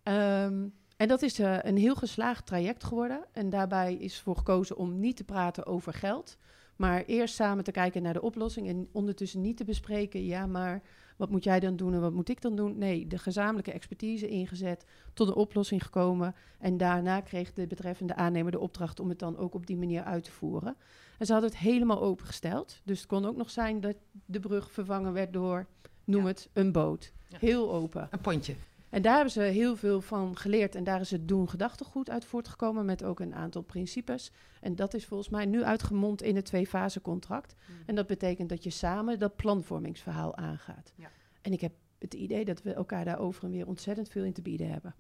Ehm, 0.04 0.68
en 0.98 1.08
dat 1.08 1.22
is 1.22 1.38
een 1.38 1.78
heel 1.78 1.96
geslaagd 1.96 2.46
traject 2.46 2.84
geworden. 2.84 3.26
En 3.32 3.50
daarbij 3.50 3.96
is 3.96 4.20
voor 4.20 4.36
gekozen 4.36 4.78
om 4.78 5.00
niet 5.00 5.18
te 5.18 5.24
praten 5.24 5.66
over 5.66 5.94
geld. 5.94 6.38
Maar 6.76 7.04
eerst 7.06 7.36
samen 7.36 7.64
te 7.64 7.72
kijken 7.72 8.02
naar 8.02 8.14
de 8.14 8.22
oplossing. 8.22 8.68
En 8.68 8.90
ondertussen 8.92 9.42
niet 9.42 9.58
te 9.58 9.64
bespreken. 9.64 10.26
Ja, 10.26 10.46
maar 10.46 10.82
wat 11.20 11.30
moet 11.30 11.44
jij 11.44 11.60
dan 11.60 11.76
doen 11.76 11.94
en 11.94 12.02
wat 12.02 12.14
moet 12.14 12.30
ik 12.30 12.42
dan 12.42 12.56
doen? 12.56 12.78
Nee, 12.78 13.08
de 13.08 13.18
gezamenlijke 13.18 13.72
expertise 13.72 14.28
ingezet. 14.28 14.86
Tot 15.14 15.28
een 15.28 15.34
oplossing 15.34 15.84
gekomen. 15.84 16.36
En 16.60 16.78
daarna 16.78 17.22
kreeg 17.22 17.54
de 17.54 17.68
betreffende 17.68 18.16
aannemer 18.16 18.52
de 18.52 18.60
opdracht 18.60 19.00
om 19.00 19.10
het 19.10 19.20
dan 19.20 19.38
ook 19.38 19.54
op 19.54 19.66
die 19.68 19.78
manier 19.78 20.04
uit 20.04 20.24
te 20.24 20.32
voeren. 20.32 20.76
En 21.18 21.26
ze 21.26 21.32
hadden 21.32 21.50
het 21.50 21.60
helemaal 21.60 22.02
opengesteld. 22.02 22.82
Dus 22.84 22.98
het 23.00 23.08
kon 23.08 23.26
ook 23.26 23.36
nog 23.36 23.50
zijn 23.50 23.82
dat 23.82 23.96
de 24.26 24.40
brug 24.40 24.72
vervangen 24.72 25.14
werd 25.14 25.34
door, 25.34 25.66
noem 26.04 26.22
Ja. 26.22 26.28
het, 26.28 26.50
een 26.54 26.72
boot. 26.72 27.12
Ja. 27.28 27.38
Heel 27.40 27.72
open. 27.74 28.08
Een 28.12 28.22
pontje. 28.22 28.56
En 28.90 29.02
daar 29.02 29.14
hebben 29.14 29.32
ze 29.32 29.42
heel 29.42 29.76
veel 29.76 30.02
van 30.02 30.38
geleerd. 30.38 30.76
En 30.76 30.84
daar 30.84 31.02
is 31.02 31.12
het 31.12 31.28
doen 31.28 31.50
gedachtegoed 31.50 32.10
uit 32.10 32.26
voortgekomen 32.26 32.86
met 32.86 33.04
ook 33.04 33.20
een 33.20 33.36
aantal 33.36 33.62
principes. 33.62 34.32
En 34.62 34.76
dat 34.76 34.94
is 34.94 35.06
volgens 35.06 35.30
mij 35.30 35.46
nu 35.46 35.64
uitgemond 35.64 36.22
in 36.22 36.36
het 36.36 36.46
twee-fase 36.46 37.02
contract. 37.02 37.56
En 37.86 37.96
dat 37.96 38.08
betekent 38.08 38.50
dat 38.50 38.64
je 38.64 38.70
samen 38.70 39.20
dat 39.20 39.36
planvormingsverhaal 39.36 40.36
aangaat. 40.36 40.94
Ja. 40.96 41.12
En 41.42 41.52
ik 41.52 41.62
heb 41.62 41.74
het 42.00 42.14
idee 42.14 42.46
dat 42.46 42.62
we 42.62 42.74
elkaar 42.74 43.06
daar 43.06 43.20
over 43.20 43.44
en 43.44 43.52
weer 43.52 43.68
ontzettend 43.68 44.10
veel 44.10 44.24
in 44.24 44.34
te 44.34 44.42
bieden 44.42 44.72
hebben. 44.72 44.96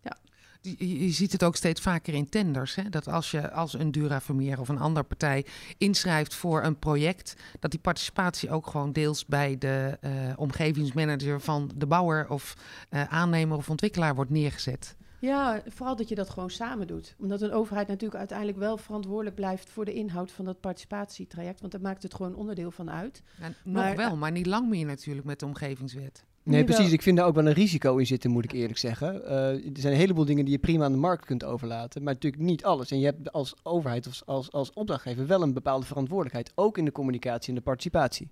Je, 0.00 0.16
je- 0.60 1.04
je 1.04 1.10
ziet 1.10 1.32
het 1.32 1.44
ook 1.44 1.56
steeds 1.56 1.80
vaker 1.80 2.14
in 2.14 2.28
tenders. 2.28 2.74
Hè? 2.74 2.88
Dat 2.88 3.08
als 3.08 3.30
je 3.30 3.50
als 3.52 3.72
een 3.72 3.90
Dura 3.90 4.20
Vermeer 4.20 4.60
of 4.60 4.68
een 4.68 4.78
andere 4.78 5.06
partij 5.06 5.46
inschrijft 5.78 6.34
voor 6.34 6.62
een 6.64 6.78
project, 6.78 7.36
dat 7.60 7.70
die 7.70 7.80
participatie 7.80 8.50
ook 8.50 8.66
gewoon 8.66 8.92
deels 8.92 9.26
bij 9.26 9.58
de 9.58 9.98
eh, 10.00 10.10
omgevingsmanager 10.36 11.40
van 11.40 11.70
de 11.76 11.86
bouwer 11.86 12.28
of 12.30 12.56
eh, 12.88 13.04
aannemer 13.04 13.56
of 13.56 13.70
ontwikkelaar 13.70 14.14
wordt 14.14 14.30
neergezet. 14.30 14.96
Ja, 15.20 15.62
vooral 15.66 15.96
dat 15.96 16.08
je 16.08 16.14
dat 16.14 16.30
gewoon 16.30 16.50
samen 16.50 16.86
doet. 16.86 17.14
Omdat 17.18 17.40
een 17.40 17.52
overheid 17.52 17.88
natuurlijk 17.88 18.18
uiteindelijk 18.18 18.58
wel 18.58 18.76
verantwoordelijk 18.76 19.36
blijft 19.36 19.70
voor 19.70 19.84
de 19.84 19.92
inhoud 19.92 20.30
van 20.32 20.44
dat 20.44 20.60
participatietraject. 20.60 21.60
Want 21.60 21.72
daar 21.72 21.80
maakt 21.80 22.02
het 22.02 22.14
gewoon 22.14 22.34
onderdeel 22.34 22.70
van 22.70 22.90
uit. 22.90 23.22
Nog 23.64 23.74
Maar- 23.84 23.96
wel, 23.96 24.16
maar 24.16 24.30
niet 24.32 24.46
lang 24.46 24.68
meer 24.68 24.86
natuurlijk 24.86 25.26
met 25.26 25.38
de 25.40 25.46
omgevingswet. 25.46 26.24
Nee, 26.42 26.64
precies. 26.64 26.92
Ik 26.92 27.02
vind 27.02 27.16
daar 27.16 27.26
ook 27.26 27.34
wel 27.34 27.46
een 27.46 27.52
risico 27.52 27.96
in 27.96 28.06
zitten, 28.06 28.30
moet 28.30 28.44
ik 28.44 28.52
eerlijk 28.52 28.78
zeggen. 28.78 29.24
Eh, 29.26 29.54
er 29.54 29.70
zijn 29.72 29.92
een 29.92 29.98
heleboel 29.98 30.24
dingen 30.24 30.44
die 30.44 30.54
je 30.54 30.60
prima 30.60 30.84
aan 30.84 30.92
de 30.92 30.98
markt 30.98 31.24
kunt 31.24 31.44
overlaten, 31.44 32.02
maar 32.02 32.14
natuurlijk 32.14 32.42
niet 32.42 32.64
alles. 32.64 32.90
En 32.90 32.98
je 32.98 33.04
hebt 33.04 33.32
als 33.32 33.54
overheid 33.62 34.06
of 34.06 34.22
als, 34.26 34.52
als 34.52 34.72
opdrachtgever 34.72 35.26
wel 35.26 35.42
een 35.42 35.54
bepaalde 35.54 35.86
verantwoordelijkheid, 35.86 36.52
ook 36.54 36.78
in 36.78 36.84
de 36.84 36.92
communicatie 36.92 37.48
en 37.48 37.54
de 37.54 37.60
participatie. 37.60 38.30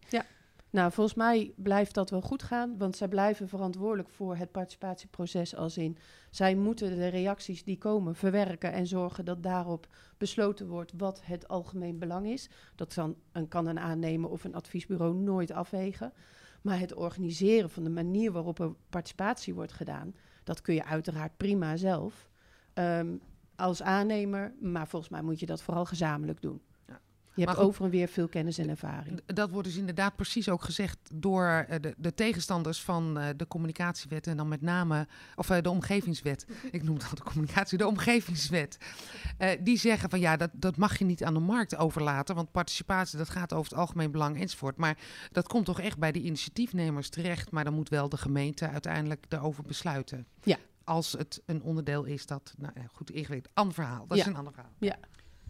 Nou, 0.71 0.93
volgens 0.93 1.17
mij 1.17 1.53
blijft 1.57 1.95
dat 1.95 2.11
wel 2.11 2.21
goed 2.21 2.43
gaan, 2.43 2.79
want 2.79 2.97
zij 2.97 3.09
blijven 3.09 3.49
verantwoordelijk 3.49 4.09
voor 4.09 4.37
het 4.37 4.51
participatieproces 4.51 5.57
als 5.57 5.77
in. 5.77 5.99
Zij 6.31 6.55
moeten 6.55 6.97
de 6.97 7.09
reacties 7.09 7.65
die 7.65 7.79
komen 7.79 8.15
verwerken 8.15 8.73
en 8.73 8.87
zorgen 8.87 9.25
dat 9.25 9.43
daarop 9.43 9.87
besloten 10.19 10.69
wordt 10.69 10.93
wat 10.97 11.21
het 11.25 11.49
algemeen 11.49 11.99
belang 11.99 12.27
is. 12.27 12.49
Dat 12.75 12.95
kan 12.95 13.17
een, 13.33 13.49
kan 13.49 13.67
een 13.67 13.79
aannemer 13.79 14.31
of 14.31 14.45
een 14.45 14.55
adviesbureau 14.55 15.15
nooit 15.15 15.53
afwegen. 15.53 16.13
Maar 16.69 16.79
het 16.79 16.95
organiseren 16.95 17.71
van 17.71 17.85
de 17.85 17.91
manier 17.91 18.33
waarop 18.33 18.59
er 18.59 18.75
participatie 18.89 19.55
wordt 19.55 19.73
gedaan, 19.73 20.15
dat 20.45 20.61
kun 20.61 20.75
je 20.75 20.85
uiteraard 20.85 21.37
prima 21.37 21.77
zelf 21.77 22.29
ehm, 22.75 23.17
als 23.57 23.83
aannemer. 23.83 24.55
Maar 24.61 24.89
volgens 24.89 25.11
mij 25.11 25.23
moet 25.23 25.41
je 25.41 25.47
dat 25.47 25.63
vooral 25.63 25.85
gezamenlijk 25.85 26.41
doen. 26.41 26.61
Ja. 27.39 27.45
Je 27.45 27.55
Maar 27.55 27.55
hebt 27.55 27.67
goed, 27.67 27.69
over 27.69 27.85
en 27.85 27.99
weer 27.99 28.09
veel 28.09 28.29
kennis 28.29 28.59
en 28.59 28.69
ervaring. 28.69 29.21
Dat 29.27 29.51
wordt 29.51 29.69
dus 29.69 29.77
inderdaad 29.77 30.17
precies 30.17 30.49
ook 30.49 30.63
gezegd 30.63 30.99
door 31.15 31.47
eh, 31.69 31.81
de, 31.81 31.95
de 31.99 32.15
tegenstanders 32.15 32.83
van 32.83 33.19
eh, 33.19 33.29
de 33.37 33.47
communicatiewet 33.47 34.27
en 34.27 34.37
dan 34.37 34.49
met 34.49 34.61
name, 34.63 35.07
of 35.37 35.51
eh, 35.51 35.63
de 35.63 35.71
omgevingswet. 35.71 36.47
Ik 36.71 36.83
noem 36.83 36.95
het 36.95 37.05
al 37.05 37.15
de 37.15 37.23
communicatie, 37.23 37.79
de 37.79 37.87
omgevingswet. 37.87 38.79
Die 39.61 39.79
zeggen 39.79 40.11
van 40.11 40.21
ja, 40.21 40.37
dat, 40.37 40.51
dat 40.53 40.77
mag 40.77 40.99
je 40.99 41.05
niet 41.05 41.25
aan 41.25 41.35
de 41.35 41.41
markt 41.41 41.77
overlaten, 41.77 42.35
want 42.35 42.51
participatie 42.53 43.19
dat 43.19 43.29
gaat 43.31 43.53
over 43.53 43.71
het 43.71 43.79
algemeen 43.81 44.11
belang 44.11 44.41
enzovoort. 44.41 44.77
Maar 44.77 44.99
dat 45.33 45.49
komt 45.49 45.65
toch 45.65 45.81
echt 45.81 45.99
bij 45.99 46.13
de 46.13 46.21
initiatiefnemers 46.23 47.09
terecht, 47.09 47.51
maar 47.51 47.65
dan 47.65 47.75
moet 47.75 47.89
wel 47.89 48.09
de 48.09 48.17
gemeente 48.17 48.69
uiteindelijk 48.69 49.25
daarover 49.29 49.63
besluiten. 49.65 50.27
Ja. 50.43 50.57
Als 50.85 51.13
het 51.13 51.43
een 51.47 51.63
onderdeel 51.63 52.05
is 52.05 52.27
dat, 52.27 52.55
nou 52.59 52.73
ja, 52.77 52.83
goed, 52.93 53.11
ingewikkeld, 53.11 53.55
ander 53.55 53.75
verhaal. 53.75 54.07
Dat 54.07 54.17
Ja. 54.19 54.25
is 54.25 54.31
een 54.31 54.37
ander 54.37 54.53
verhaal. 54.53 54.73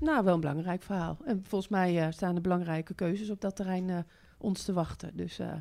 Nou, 0.00 0.24
wel 0.24 0.34
een 0.34 0.40
belangrijk 0.40 0.82
verhaal. 0.82 1.16
En 1.24 1.44
volgens 1.48 1.70
mij 1.70 2.02
eh, 2.06 2.12
staan 2.12 2.34
er 2.34 2.40
belangrijke 2.40 2.94
keuzes 2.94 3.30
op 3.30 3.40
dat 3.40 3.56
terrein 3.56 3.90
eh, 3.90 3.98
ons 4.38 4.62
te 4.64 4.72
wachten. 4.72 5.16
Dus 5.16 5.38
eh, 5.38 5.52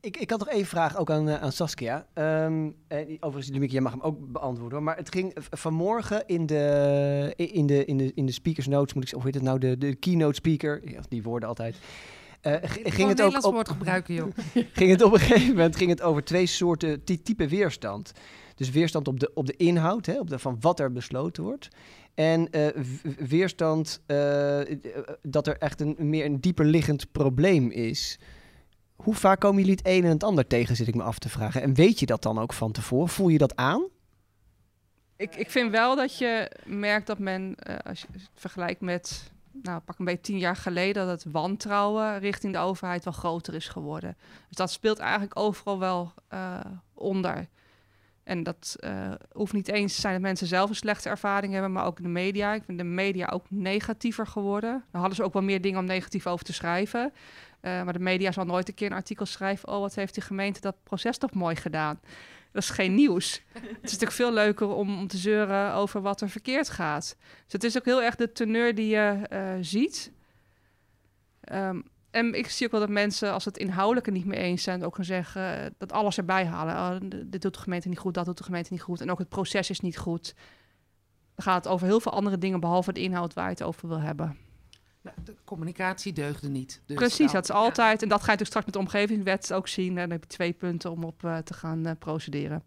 Ik, 0.00 0.16
ik 0.16 0.30
had 0.30 0.38
nog 0.38 0.48
één 0.48 0.66
vraag 0.66 0.96
ook 0.96 1.10
aan, 1.10 1.30
aan 1.30 1.52
Saskia. 1.52 2.06
Ehm 2.14 2.70
eh, 2.88 2.98
overigens, 3.20 3.48
Lumieke, 3.52 3.72
jij 3.74 3.82
mag 3.82 3.92
hem 3.92 4.00
ook 4.00 4.32
beantwoorden. 4.32 4.76
hoor. 4.76 4.82
Maar 4.86 4.96
het 4.96 5.12
ging 5.14 5.32
vanmorgen 5.50 6.26
in 6.26 6.46
de, 6.46 7.32
in 7.36 7.66
de, 7.66 7.84
in 7.84 7.96
de, 7.96 8.12
in 8.14 8.26
de 8.26 8.32
speakers 8.32 8.66
notes, 8.66 8.94
moet 8.94 9.02
ik 9.02 9.08
zeggen, 9.08 9.28
of 9.28 9.34
heet 9.34 9.34
het 9.34 9.42
nou, 9.42 9.58
de, 9.58 9.78
de 9.78 9.94
keynote 9.94 10.34
speaker, 10.34 10.90
ja, 10.90 11.00
die 11.08 11.22
woorden 11.22 11.48
altijd. 11.48 11.76
Eh, 12.40 12.52
g- 12.54 12.72
ging, 12.72 12.84
het 12.84 13.00
ook 13.00 13.06
Nederlands 13.06 13.46
op, 13.46 13.52
woord 13.52 13.68
gebruiken, 13.68 14.14
joh. 14.14 14.28
ging 14.72 14.90
het 14.90 15.02
op 15.02 15.12
een 15.12 15.18
gegeven 15.18 15.48
moment 15.54 15.76
ging 15.76 15.90
het 15.90 16.02
over 16.02 16.24
twee 16.24 16.46
soorten 16.46 17.04
ty- 17.04 17.22
type 17.22 17.48
weerstand. 17.48 18.12
Dus 18.58 18.70
weerstand 18.70 19.08
op 19.08 19.20
de, 19.20 19.30
op 19.34 19.46
de 19.46 19.56
inhoud, 19.56 20.06
hè, 20.06 20.18
op 20.18 20.30
de, 20.30 20.38
van 20.38 20.56
wat 20.60 20.80
er 20.80 20.92
besloten 20.92 21.42
wordt. 21.42 21.68
En 22.14 22.50
eh, 22.50 22.66
weerstand 23.18 24.02
eh, 24.06 24.60
dat 25.22 25.46
er 25.46 25.58
echt 25.58 25.80
een 25.80 25.96
meer 25.98 26.24
een 26.24 26.40
dieper 26.40 26.64
liggend 26.64 27.12
probleem 27.12 27.70
is. 27.70 28.18
Hoe 28.96 29.14
vaak 29.14 29.40
komen 29.40 29.58
jullie 29.58 29.76
het 29.76 29.86
een 29.86 30.04
en 30.04 30.10
het 30.10 30.24
ander 30.24 30.46
tegen, 30.46 30.76
zit 30.76 30.88
ik 30.88 30.94
me 30.94 31.02
af 31.02 31.18
te 31.18 31.28
vragen. 31.28 31.62
En 31.62 31.74
weet 31.74 32.00
je 32.00 32.06
dat 32.06 32.22
dan 32.22 32.38
ook 32.38 32.52
van 32.52 32.72
tevoren? 32.72 33.08
Voel 33.08 33.28
je 33.28 33.38
dat 33.38 33.56
aan? 33.56 33.86
Ik, 35.16 35.36
ik 35.36 35.50
vind 35.50 35.70
wel 35.70 35.96
dat 35.96 36.18
je 36.18 36.50
merkt 36.64 37.06
dat 37.06 37.18
men, 37.18 37.54
eh, 37.54 37.76
als 37.84 38.00
je 38.00 38.06
het 38.12 38.30
vergelijkt 38.34 38.80
met, 38.80 39.32
nou 39.52 39.80
pak 39.80 39.98
een 39.98 40.04
beetje 40.04 40.20
tien 40.20 40.38
jaar 40.38 40.56
geleden, 40.56 41.06
dat 41.06 41.22
het 41.22 41.32
wantrouwen 41.32 42.18
richting 42.18 42.52
de 42.52 42.58
overheid 42.58 43.04
wel 43.04 43.12
groter 43.12 43.54
is 43.54 43.68
geworden. 43.68 44.16
Dus 44.48 44.56
dat 44.56 44.70
speelt 44.70 44.98
eigenlijk 44.98 45.38
overal 45.38 45.78
wel 45.78 46.12
eh, 46.28 46.60
onder. 46.94 47.48
En 48.28 48.42
dat 48.42 48.76
eh, 48.78 49.12
hoeft 49.32 49.52
niet 49.52 49.68
eens 49.68 49.94
te 49.94 50.00
zijn 50.00 50.12
dat 50.12 50.22
mensen 50.22 50.46
zelf 50.46 50.68
een 50.68 50.76
slechte 50.76 51.08
ervaring 51.08 51.52
hebben, 51.52 51.72
maar 51.72 51.84
ook 51.84 52.02
de 52.02 52.08
media. 52.08 52.54
Ik 52.54 52.62
vind 52.64 52.78
de 52.78 52.84
media 52.84 53.26
ook 53.26 53.44
negatiever 53.48 54.26
geworden. 54.26 54.84
Dan 54.90 55.00
hadden 55.00 55.16
ze 55.16 55.22
ook 55.22 55.32
wel 55.32 55.42
meer 55.42 55.60
dingen 55.60 55.78
om 55.78 55.84
negatief 55.84 56.26
over 56.26 56.44
te 56.44 56.52
schrijven. 56.52 57.12
Eh, 57.60 57.82
maar 57.82 57.92
de 57.92 57.98
media 57.98 58.32
zal 58.32 58.44
nooit 58.44 58.68
een 58.68 58.74
keer 58.74 58.90
een 58.90 58.96
artikel 58.96 59.26
schrijven... 59.26 59.68
oh, 59.68 59.80
wat 59.80 59.94
heeft 59.94 60.14
die 60.14 60.22
gemeente 60.22 60.60
dat 60.60 60.82
proces 60.82 61.18
toch 61.18 61.32
mooi 61.32 61.56
gedaan. 61.56 62.00
Dat 62.52 62.62
is 62.62 62.70
geen 62.70 62.94
nieuws. 62.94 63.42
het 63.52 63.64
is 63.64 63.80
natuurlijk 63.82 64.12
veel 64.12 64.32
leuker 64.32 64.68
om, 64.68 64.98
om 64.98 65.06
te 65.06 65.16
zeuren 65.16 65.72
over 65.72 66.00
wat 66.00 66.20
er 66.20 66.30
verkeerd 66.30 66.68
gaat. 66.68 67.16
Dus 67.44 67.52
het 67.52 67.64
is 67.64 67.76
ook 67.76 67.84
heel 67.84 68.02
erg 68.02 68.14
de 68.14 68.32
teneur 68.32 68.74
die 68.74 68.88
je 68.88 69.26
eh, 69.28 69.52
ziet. 69.60 70.12
Ehm, 71.40 71.80
en 72.10 72.34
ik 72.34 72.48
zie 72.48 72.66
ook 72.66 72.72
wel 72.72 72.80
dat 72.80 72.90
mensen, 72.90 73.32
als 73.32 73.44
het 73.44 73.58
inhoudelijke 73.58 74.10
niet 74.10 74.24
mee 74.24 74.38
eens 74.38 74.62
zijn, 74.62 74.84
ook 74.84 74.94
gaan 74.94 75.04
zeggen 75.04 75.64
eh, 75.64 75.70
dat 75.78 75.92
alles 75.92 76.18
erbij 76.18 76.46
halen. 76.46 76.74
Oh, 76.74 77.10
dit 77.26 77.42
doet 77.42 77.54
de 77.54 77.60
gemeente 77.60 77.88
niet 77.88 77.98
goed, 77.98 78.14
dat 78.14 78.24
doet 78.24 78.38
de 78.38 78.44
gemeente 78.44 78.72
niet 78.72 78.82
goed. 78.82 79.00
En 79.00 79.10
ook 79.10 79.18
het 79.18 79.28
proces 79.28 79.70
is 79.70 79.80
niet 79.80 79.98
goed. 79.98 80.34
Dan 81.34 81.44
gaat 81.44 81.64
het 81.64 81.72
over 81.72 81.86
heel 81.86 82.00
veel 82.00 82.12
andere 82.12 82.38
dingen, 82.38 82.60
behalve 82.60 82.92
de 82.92 83.00
inhoud 83.00 83.34
waar 83.34 83.44
je 83.44 83.50
het 83.50 83.62
over 83.62 83.88
wil 83.88 84.00
hebben. 84.00 84.36
Nou, 85.00 85.16
de 85.24 85.36
communicatie 85.44 86.12
deugde 86.12 86.48
niet. 86.48 86.82
Dus 86.86 86.96
Precies, 86.96 87.18
nou, 87.18 87.32
dat 87.32 87.42
is 87.42 87.48
ja. 87.48 87.54
altijd. 87.54 88.02
En 88.02 88.08
dat 88.08 88.22
ga 88.22 88.32
je 88.32 88.38
natuurlijk 88.38 88.48
straks 88.48 88.64
met 88.64 88.74
de 88.74 88.80
omgevingswet 88.80 89.52
ook 89.52 89.68
zien. 89.68 89.88
En 89.88 90.02
dan 90.02 90.10
heb 90.10 90.22
je 90.22 90.28
twee 90.28 90.52
punten 90.52 90.90
om 90.90 91.04
op 91.04 91.24
eh, 91.24 91.36
te 91.36 91.54
gaan 91.54 91.86
eh, 91.86 91.92
procederen. 91.98 92.62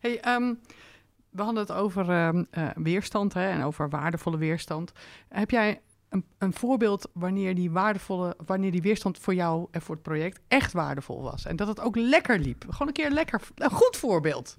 Hey, 0.00 0.20
ehm, 0.20 0.54
we 1.30 1.42
hadden 1.42 1.62
het 1.62 1.72
over 1.72 2.10
ehm, 2.10 2.44
eh, 2.50 2.68
weerstand 2.74 3.34
hè, 3.34 3.48
en 3.48 3.62
over 3.62 3.88
waardevolle 3.88 4.36
weerstand. 4.36 4.92
Heb 5.28 5.50
jij 5.50 5.80
een, 6.08 6.24
een 6.38 6.52
voorbeeld 6.52 7.10
wanneer 7.12 7.54
die 7.54 7.70
waardevolle, 7.70 8.36
wanneer 8.46 8.70
die 8.72 8.82
weerstand 8.82 9.18
voor 9.18 9.34
jou 9.34 9.68
en 9.70 9.82
voor 9.82 9.94
het 9.94 10.04
project 10.04 10.40
echt 10.48 10.72
waardevol 10.72 11.22
was? 11.22 11.46
En 11.46 11.56
dat 11.56 11.68
het 11.68 11.80
ook 11.80 11.96
lekker 11.96 12.38
liep? 12.38 12.64
Gewoon 12.68 12.88
een 12.88 12.94
keer 12.94 13.10
lekker, 13.10 13.40
een 13.54 13.70
goed 13.70 13.96
voorbeeld. 13.96 14.56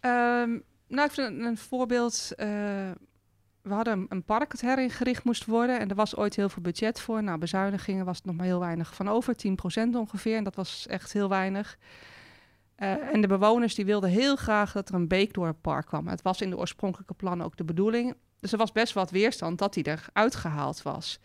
Ehm, 0.00 0.58
nou, 0.88 1.06
ik 1.06 1.12
vind 1.12 1.28
een, 1.28 1.40
een 1.40 1.58
voorbeeld. 1.58 2.32
eh, 2.36 2.90
we 3.62 3.74
hadden 3.74 4.06
een, 4.08 4.24
park 4.24 4.50
dat 4.50 4.60
heringericht 4.60 5.24
moest 5.24 5.44
worden. 5.44 5.78
En 5.78 5.88
er 5.88 5.94
was 5.94 6.16
ooit 6.16 6.36
heel 6.36 6.48
veel 6.48 6.62
budget 6.62 7.00
voor. 7.00 7.22
Nou, 7.22 7.38
bezuinigingen 7.38 8.04
was 8.04 8.16
het 8.16 8.26
nog 8.26 8.36
maar 8.36 8.46
heel 8.46 8.60
weinig 8.60 8.94
van 8.94 9.08
over. 9.08 9.34
10% 9.34 9.96
ongeveer. 9.96 10.36
En 10.36 10.44
dat 10.44 10.54
was 10.54 10.86
echt 10.86 11.12
heel 11.12 11.28
weinig. 11.28 11.78
Eh, 12.74 13.14
en 13.14 13.20
de 13.20 13.26
bewoners 13.26 13.74
die 13.74 13.84
wilden 13.84 14.10
heel 14.10 14.36
graag 14.36 14.72
dat 14.72 14.88
er 14.88 14.94
een 14.94 15.08
beek 15.08 15.34
door 15.34 15.46
het 15.46 15.60
park 15.60 15.86
kwam. 15.86 16.06
Het 16.08 16.22
was 16.22 16.40
in 16.40 16.50
de 16.50 16.58
oorspronkelijke 16.58 17.14
plannen 17.14 17.46
ook 17.46 17.56
de 17.56 17.64
bedoeling. 17.64 18.14
Dus 18.40 18.52
er 18.52 18.58
was 18.58 18.72
best 18.72 18.92
wat 18.92 19.10
weerstand 19.10 19.58
dat 19.58 19.74
die 19.74 19.86
eruit 19.86 20.34
gehaald 20.34 20.82
was. 20.82 21.20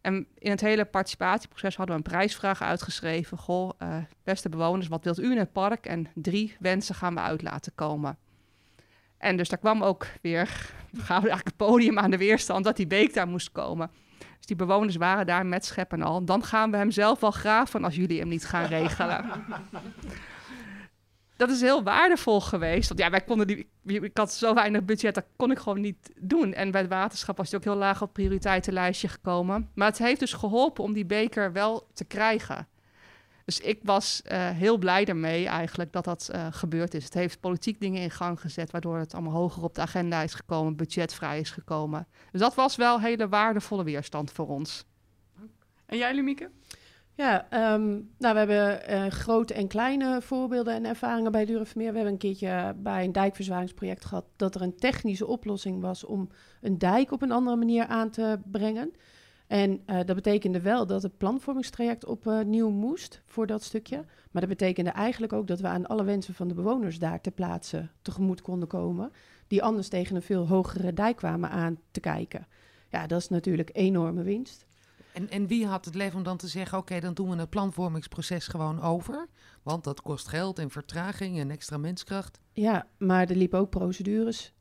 En 0.00 0.26
in 0.38 0.50
het 0.50 0.60
hele 0.60 0.84
participatieproces 0.84 1.76
hadden 1.76 1.96
we 1.96 2.02
een 2.02 2.10
prijsvraag 2.10 2.62
uitgeschreven. 2.62 3.38
Goh, 3.38 3.70
eh, 3.78 3.96
beste 4.22 4.48
bewoners, 4.48 4.88
wat 4.88 5.04
wilt 5.04 5.18
u 5.18 5.30
in 5.30 5.38
het 5.38 5.52
park? 5.52 5.86
En 5.86 6.06
drie 6.14 6.56
wensen 6.58 6.94
gaan 6.94 7.14
we 7.14 7.20
uit 7.20 7.42
laten 7.42 7.72
komen. 7.74 8.18
En 9.18 9.36
dus 9.36 9.48
daar 9.48 9.58
kwam 9.58 9.82
ook 9.82 10.06
weer, 10.22 10.72
we 10.90 11.00
gaan 11.00 11.16
eigenlijk 11.16 11.46
het 11.46 11.56
podium 11.56 11.98
aan 11.98 12.10
de 12.10 12.16
weerstand 12.16 12.64
dat 12.64 12.76
die 12.76 12.86
beek 12.86 13.14
daar 13.14 13.28
moest 13.28 13.52
komen. 13.52 13.90
Dus 14.36 14.46
die 14.46 14.56
bewoners 14.56 14.96
waren 14.96 15.26
daar 15.26 15.46
met 15.46 15.64
schep 15.64 15.92
en 15.92 16.02
al. 16.02 16.24
Dan 16.24 16.44
gaan 16.44 16.70
we 16.70 16.76
hem 16.76 16.90
zelf 16.90 17.20
wel 17.20 17.30
graven 17.30 17.84
als 17.84 17.94
jullie 17.94 18.18
hem 18.18 18.28
niet 18.28 18.46
gaan 18.46 18.66
regelen. 18.66 19.24
dat 21.36 21.50
is 21.50 21.60
heel 21.60 21.82
waardevol 21.82 22.40
geweest. 22.40 22.88
Want 22.88 23.00
ja, 23.00 23.10
wij 23.10 23.20
konden 23.20 23.46
die. 23.46 23.68
Ik 23.84 24.16
had 24.16 24.32
zo 24.32 24.54
weinig 24.54 24.84
budget, 24.84 25.14
dat 25.14 25.24
kon 25.36 25.50
ik 25.50 25.58
gewoon 25.58 25.80
niet 25.80 26.12
doen. 26.20 26.52
En 26.52 26.70
bij 26.70 26.80
het 26.80 26.90
waterschap 26.90 27.36
was 27.36 27.50
hij 27.50 27.58
ook 27.58 27.64
heel 27.64 27.74
laag 27.74 27.94
op 27.94 28.00
het 28.00 28.12
prioriteitenlijstje 28.12 29.08
gekomen. 29.08 29.70
Maar 29.74 29.88
het 29.88 29.98
heeft 29.98 30.20
dus 30.20 30.32
geholpen 30.32 30.84
om 30.84 30.92
die 30.92 31.06
beker 31.06 31.52
wel 31.52 31.88
te 31.92 32.04
krijgen. 32.04 32.68
Dus 33.44 33.60
ik 33.60 33.80
was 33.82 34.22
eh, 34.22 34.50
heel 34.50 34.78
blij 34.78 35.04
ermee 35.04 35.46
eigenlijk 35.46 35.92
dat 35.92 36.04
dat 36.04 36.28
eh, 36.28 36.46
gebeurd 36.50 36.94
is. 36.94 37.04
Het 37.04 37.14
heeft 37.14 37.40
politiek 37.40 37.80
dingen 37.80 38.02
in 38.02 38.10
gang 38.10 38.40
gezet, 38.40 38.70
waardoor 38.70 38.98
het 38.98 39.14
allemaal 39.14 39.32
hoger 39.32 39.62
op 39.62 39.74
de 39.74 39.80
agenda 39.80 40.22
is 40.22 40.34
gekomen, 40.34 40.76
budgetvrij 40.76 41.40
is 41.40 41.50
gekomen. 41.50 42.06
Dus 42.30 42.40
dat 42.40 42.54
was 42.54 42.76
wel 42.76 43.00
hele 43.00 43.28
waardevolle 43.28 43.84
weerstand 43.84 44.32
voor 44.32 44.48
ons. 44.48 44.84
En 45.86 45.98
jij, 45.98 46.14
Lumieke? 46.14 46.50
Ja, 47.16 47.46
ehm, 47.50 47.90
nou, 48.18 48.34
we 48.34 48.38
hebben 48.38 48.86
eh, 48.86 49.06
grote 49.06 49.54
en 49.54 49.68
kleine 49.68 50.22
voorbeelden 50.22 50.74
en 50.74 50.84
ervaringen 50.84 51.32
bij 51.32 51.44
Durenvermeer. 51.44 51.90
We 51.90 51.94
hebben 51.94 52.12
een 52.12 52.18
keertje 52.18 52.74
bij 52.76 53.04
een 53.04 53.12
dijkverzwaringsproject 53.12 54.04
gehad 54.04 54.24
dat 54.36 54.54
er 54.54 54.62
een 54.62 54.76
technische 54.76 55.26
oplossing 55.26 55.80
was 55.80 56.04
om 56.04 56.28
een 56.60 56.78
dijk 56.78 57.12
op 57.12 57.22
een 57.22 57.32
andere 57.32 57.56
manier 57.56 57.86
aan 57.86 58.10
te 58.10 58.38
brengen. 58.44 58.92
En 59.46 59.82
eh, 59.86 59.96
dat 60.04 60.14
betekende 60.14 60.60
wel 60.60 60.86
dat 60.86 61.02
het 61.02 61.18
planvormingstraject 61.18 62.04
opnieuw 62.04 62.70
moest 62.70 63.22
voor 63.26 63.46
dat 63.46 63.62
stukje. 63.62 64.04
Maar 64.30 64.42
dat 64.42 64.50
betekende 64.50 64.90
eigenlijk 64.90 65.32
ook 65.32 65.46
dat 65.46 65.60
we 65.60 65.66
aan 65.66 65.86
alle 65.86 66.04
wensen 66.04 66.34
van 66.34 66.48
de 66.48 66.54
bewoners 66.54 66.98
daar 66.98 67.20
ter 67.20 67.32
plaatse 67.32 67.88
tegemoet 68.02 68.42
konden 68.42 68.68
komen. 68.68 69.12
Die 69.46 69.62
anders 69.62 69.88
tegen 69.88 70.16
een 70.16 70.22
veel 70.22 70.48
hogere 70.48 70.92
dijk 70.92 71.16
kwamen 71.16 71.50
aan 71.50 71.78
te 71.90 72.00
kijken. 72.00 72.46
Ja, 72.88 73.06
dat 73.06 73.20
is 73.20 73.28
natuurlijk 73.28 73.70
enorme 73.72 74.22
winst. 74.22 74.66
En, 75.14 75.30
en 75.30 75.46
wie 75.46 75.66
had 75.66 75.84
het 75.84 75.94
lef 75.94 76.14
om 76.14 76.22
dan 76.22 76.36
te 76.36 76.48
zeggen: 76.48 76.78
oké, 76.78 77.00
dan 77.00 77.14
doen 77.14 77.30
we 77.30 77.36
het 77.36 77.50
planvormingsproces 77.50 78.46
gewoon 78.46 78.80
over? 78.80 79.26
Want 79.62 79.84
dat 79.84 80.02
kost 80.02 80.28
geld 80.28 80.58
en 80.58 80.70
vertraging 80.70 81.38
en 81.38 81.50
extra 81.50 81.76
menskracht. 81.76 82.40
Ja, 82.52 82.86
maar 82.98 83.28
er 83.28 83.36
liepen 83.36 83.58
ook 83.58 83.70
procedures. 83.70 84.52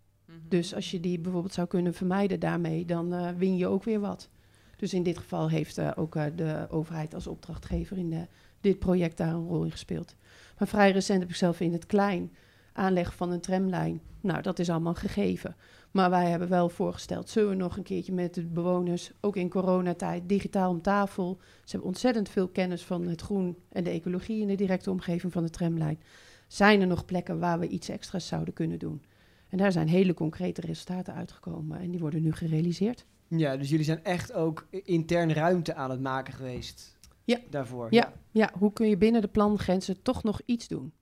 Dus 0.47 0.75
als 0.75 0.91
je 0.91 0.99
die 0.99 1.19
bijvoorbeeld 1.19 1.53
zou 1.53 1.67
kunnen 1.67 1.93
vermijden 1.93 2.39
daarmee, 2.39 2.85
dan 2.85 3.13
eh, 3.13 3.29
win 3.37 3.57
je 3.57 3.67
ook 3.67 3.83
weer 3.83 3.99
wat. 3.99 4.29
Dus 4.75 4.93
in 4.93 5.03
dit 5.03 5.17
geval 5.17 5.49
heeft 5.49 5.77
eh, 5.77 5.91
ook 5.95 6.15
eh, 6.15 6.25
de 6.35 6.67
overheid 6.69 7.13
als 7.13 7.27
opdrachtgever 7.27 7.97
in 7.97 8.09
de, 8.09 8.27
dit 8.61 8.79
project 8.79 9.17
daar 9.17 9.33
een 9.33 9.47
rol 9.47 9.63
in 9.63 9.71
gespeeld. 9.71 10.15
Maar 10.57 10.67
vrij 10.67 10.91
recent 10.91 11.19
heb 11.19 11.29
ik 11.29 11.35
zelf 11.35 11.59
in 11.59 11.73
het 11.73 11.85
klein 11.85 12.31
aanleg 12.73 13.15
van 13.15 13.31
een 13.31 13.41
tramlijn. 13.41 14.01
Nou, 14.21 14.41
dat 14.41 14.59
is 14.59 14.69
allemaal 14.69 14.93
gegeven. 14.93 15.55
Maar 15.91 16.09
wij 16.09 16.29
hebben 16.29 16.49
wel 16.49 16.69
voorgesteld, 16.69 17.29
zullen 17.29 17.49
we 17.49 17.55
nog 17.55 17.77
een 17.77 17.83
keertje 17.83 18.13
met 18.13 18.33
de 18.33 18.45
bewoners, 18.45 19.11
ook 19.21 19.35
in 19.35 19.49
coronatijd, 19.49 20.29
digitaal 20.29 20.69
om 20.69 20.81
tafel. 20.81 21.37
Ze 21.39 21.71
hebben 21.71 21.87
ontzettend 21.87 22.29
veel 22.29 22.47
kennis 22.47 22.83
van 22.83 23.07
het 23.07 23.21
groen 23.21 23.57
en 23.69 23.83
de 23.83 23.89
ecologie 23.89 24.41
in 24.41 24.47
de 24.47 24.55
directe 24.55 24.91
omgeving 24.91 25.31
van 25.31 25.43
de 25.43 25.49
tramlijn. 25.49 25.99
Zijn 26.47 26.81
er 26.81 26.87
nog 26.87 27.05
plekken 27.05 27.39
waar 27.39 27.59
we 27.59 27.67
iets 27.67 27.89
extra's 27.89 28.27
zouden 28.27 28.53
kunnen 28.53 28.79
doen? 28.79 29.03
En 29.49 29.57
daar 29.57 29.71
zijn 29.71 29.87
hele 29.87 30.13
concrete 30.13 30.61
resultaten 30.61 31.13
uitgekomen 31.13 31.79
en 31.79 31.91
die 31.91 31.99
worden 31.99 32.21
nu 32.21 32.31
gerealiseerd. 32.31 33.05
Ja, 33.27 33.57
dus 33.57 33.69
jullie 33.69 33.85
zijn 33.85 34.03
echt 34.03 34.33
ook 34.33 34.67
intern 34.71 35.33
ruimte 35.33 35.75
aan 35.75 35.89
het 35.89 36.01
maken 36.01 36.33
geweest. 36.33 36.97
Ja. 37.23 37.39
Daarvoor. 37.49 37.87
Ja, 37.89 38.13
ja, 38.31 38.51
hoe 38.57 38.73
kun 38.73 38.87
je 38.87 38.97
binnen 38.97 39.21
de 39.21 39.27
plangrenzen 39.27 40.01
toch 40.01 40.23
nog 40.23 40.41
iets 40.45 40.67
doen? 40.67 40.93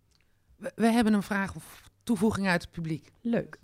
We, 0.61 0.71
we 0.75 0.87
hebben 0.87 1.13
een 1.13 1.23
vraag 1.23 1.55
of 1.55 1.89
toevoeging 2.03 2.47
uit 2.47 2.61
het 2.61 2.71
publiek. 2.71 3.11
Leuk. 3.21 3.59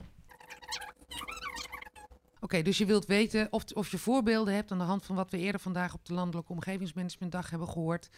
Oké, 2.40 2.62
dus 2.62 2.78
je 2.78 2.86
wilt 2.86 3.06
weten 3.06 3.48
of, 3.52 3.64
of 3.74 3.92
je 3.92 3.98
voorbeelden 3.98 4.54
hebt 4.54 4.72
aan 4.72 4.78
de 4.78 4.84
hand 4.84 5.06
van 5.06 5.16
wat 5.16 5.32
we 5.32 5.38
eerder 5.38 5.62
vandaag 5.62 5.94
op 5.94 6.06
de 6.06 6.14
Landelijke 6.14 6.52
Omgevingsmanagementdag 6.52 7.50
hebben 7.50 7.68
gehoord. 7.68 8.10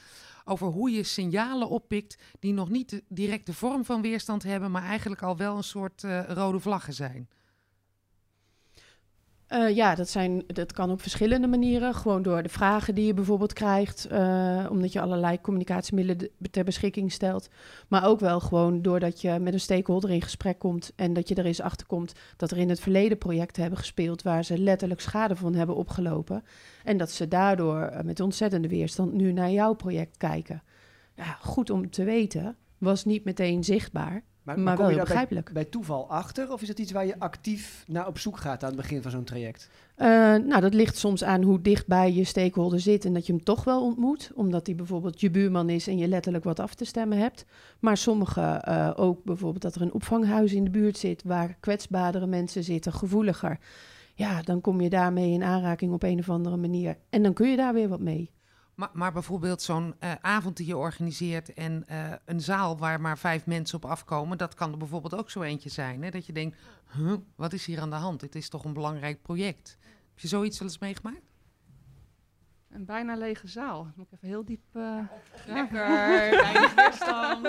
Over 0.46 0.68
hoe 0.68 0.92
je 0.92 1.04
signalen 1.04 1.70
oppikt 1.70 2.18
die 2.40 2.54
nog 2.54 2.70
niet 2.70 2.90
de 2.90 3.04
directe 3.08 3.54
vorm 3.54 3.86
van 3.86 4.02
weerstand 4.02 4.44
hebben, 4.44 4.72
maar 4.72 4.84
eigenlijk 4.84 5.22
al 5.22 5.38
wel 5.38 5.58
een 5.58 5.64
soort 5.64 6.04
eh, 6.04 6.24
rode 6.28 6.60
vlaggen 6.60 6.94
zijn. 6.94 7.30
Eh, 9.50 9.76
ja, 9.76 9.96
dat, 9.96 10.10
zijn, 10.10 10.44
dat 10.48 10.72
kan 10.72 10.92
op 10.92 11.02
verschillende 11.02 11.48
manieren. 11.48 11.94
Gewoon 11.96 12.22
door 12.22 12.44
de 12.44 12.50
vragen 12.50 12.96
die 12.96 13.06
je 13.06 13.14
bijvoorbeeld 13.14 13.54
krijgt, 13.54 14.06
eh, 14.06 14.66
omdat 14.70 14.92
je 14.94 15.02
allerlei 15.02 15.42
communicatiemiddelen 15.42 16.30
de- 16.38 16.50
ter 16.50 16.64
beschikking 16.64 17.12
stelt. 17.12 17.50
Maar 17.88 18.06
ook 18.06 18.20
wel 18.20 18.40
gewoon 18.40 18.82
doordat 18.82 19.22
je 19.22 19.40
met 19.40 19.54
een 19.54 19.60
stakeholder 19.60 20.10
in 20.10 20.22
gesprek 20.22 20.60
komt 20.60 20.92
en 20.96 21.14
dat 21.14 21.28
je 21.28 21.36
er 21.36 21.46
eens 21.46 21.62
achter 21.62 21.88
komt 21.88 22.14
dat 22.38 22.52
er 22.52 22.58
in 22.58 22.70
het 22.70 22.80
verleden 22.80 23.18
projecten 23.18 23.62
hebben 23.62 23.80
gespeeld 23.80 24.22
waar 24.22 24.44
ze 24.44 24.58
letterlijk 24.58 25.02
schade 25.02 25.36
van 25.36 25.54
hebben 25.54 25.76
opgelopen. 25.76 26.44
En 26.84 26.98
dat 26.98 27.12
ze 27.12 27.28
daardoor 27.28 27.82
eh, 27.82 28.04
met 28.04 28.20
ontzettende 28.20 28.68
weerstand 28.68 29.14
nu 29.14 29.32
naar 29.32 29.52
jouw 29.52 29.74
project 29.74 30.18
kijken. 30.18 30.64
Ja, 31.16 31.38
goed 31.42 31.70
om 31.70 31.90
te 31.90 32.04
weten, 32.04 32.56
was 32.78 33.06
niet 33.06 33.24
meteen 33.24 33.64
zichtbaar, 33.64 34.24
maar, 34.58 34.76
kom 34.76 34.86
wel 34.86 34.90
je 34.90 34.96
daar 34.96 35.06
bij, 35.06 35.14
begrijpelijk. 35.14 35.54
bij 35.54 35.66
toeval 35.66 36.10
achter? 36.10 36.52
Of 36.52 36.62
is 36.62 36.68
dat 36.68 36.80
iets 36.80 36.92
waar 36.92 37.06
je 37.06 37.20
actief 37.20 37.84
naar 37.88 38.08
op 38.08 38.18
zoek 38.18 38.38
gaat 38.38 38.64
aan 38.64 38.70
het 38.70 38.78
begin 38.78 39.02
van 39.02 39.12
zo'n 39.12 39.24
traject? 39.24 39.70
Eh, 39.96 40.08
nou, 40.36 40.60
dat 40.60 40.74
ligt 40.74 40.98
soms 40.98 41.24
aan 41.24 41.42
hoe 41.42 41.62
dichtbij 41.62 42.14
je 42.14 42.24
stakeholder 42.24 42.80
zit 42.80 43.06
en 43.06 43.14
dat 43.14 43.26
je 43.26 43.34
hem 43.34 43.44
toch 43.44 43.64
wel 43.64 43.84
ontmoet, 43.84 44.32
omdat 44.36 44.66
hij 44.66 44.76
bijvoorbeeld 44.76 45.22
je 45.22 45.32
buurman 45.32 45.70
is 45.70 45.88
en 45.88 45.98
je 45.98 46.08
letterlijk 46.08 46.44
wat 46.44 46.60
af 46.60 46.74
te 46.74 46.86
stemmen 46.86 47.18
hebt. 47.18 47.46
Maar 47.80 47.98
sommige 47.98 48.42
eh, 48.42 48.92
ook 48.96 49.24
bijvoorbeeld 49.24 49.62
dat 49.62 49.76
er 49.76 49.82
een 49.82 49.94
opvanghuis 49.94 50.54
in 50.54 50.64
de 50.64 50.70
buurt 50.70 50.98
zit 50.98 51.24
waar 51.24 51.58
kwetsbaardere 51.60 52.28
mensen 52.28 52.64
zitten, 52.64 52.94
gevoeliger. 52.94 53.60
Ja, 54.16 54.42
dan 54.42 54.62
kom 54.62 54.82
je 54.82 54.90
daarmee 54.90 55.32
in 55.32 55.44
aanraking 55.44 55.94
op 55.94 56.04
een 56.04 56.20
of 56.20 56.30
andere 56.30 56.58
manier 56.58 56.98
en 57.10 57.24
dan 57.24 57.34
kun 57.34 57.50
je 57.50 57.58
daar 57.58 57.74
weer 57.74 57.90
wat 57.90 58.00
mee. 58.00 58.32
Maar, 58.80 58.90
maar 58.94 59.12
bijvoorbeeld 59.12 59.62
zo'n 59.62 59.96
eh, 60.00 60.12
avond 60.22 60.58
die 60.58 60.66
je 60.66 60.78
organiseert 60.78 61.54
en 61.54 61.88
eh, 61.88 62.12
een 62.26 62.42
zaal 62.42 62.78
waar 62.78 63.02
maar 63.02 63.18
vijf 63.18 63.46
mensen 63.46 63.78
op 63.78 63.86
afkomen, 63.90 64.38
dat 64.38 64.54
kan 64.54 64.72
er 64.72 64.78
bijvoorbeeld 64.78 65.16
ook 65.16 65.30
zo 65.30 65.42
eentje 65.42 65.70
zijn. 65.70 66.04
Hè? 66.04 66.10
Dat 66.10 66.26
je 66.26 66.34
denkt, 66.34 66.58
huh, 66.94 67.14
wat 67.36 67.54
is 67.54 67.66
hier 67.66 67.82
aan 67.82 67.90
de 67.90 67.96
hand? 67.96 68.20
Dit 68.20 68.36
is 68.36 68.50
toch 68.50 68.64
een 68.66 68.74
belangrijk 68.74 69.22
project. 69.22 69.78
Heb 69.82 70.20
je 70.20 70.28
zoiets 70.28 70.60
wel 70.60 70.68
eens 70.68 70.80
meegemaakt? 70.80 71.32
Een 72.70 72.86
bijna 72.86 73.16
lege 73.16 73.48
zaal. 73.48 73.92
Moet 73.96 74.06
ik 74.06 74.12
even 74.14 74.28
heel 74.28 74.46
diep... 74.46 74.62
eh, 74.72 75.00
Lekker, 75.48 75.88
weinig 76.42 76.74
weerstand. 76.76 77.42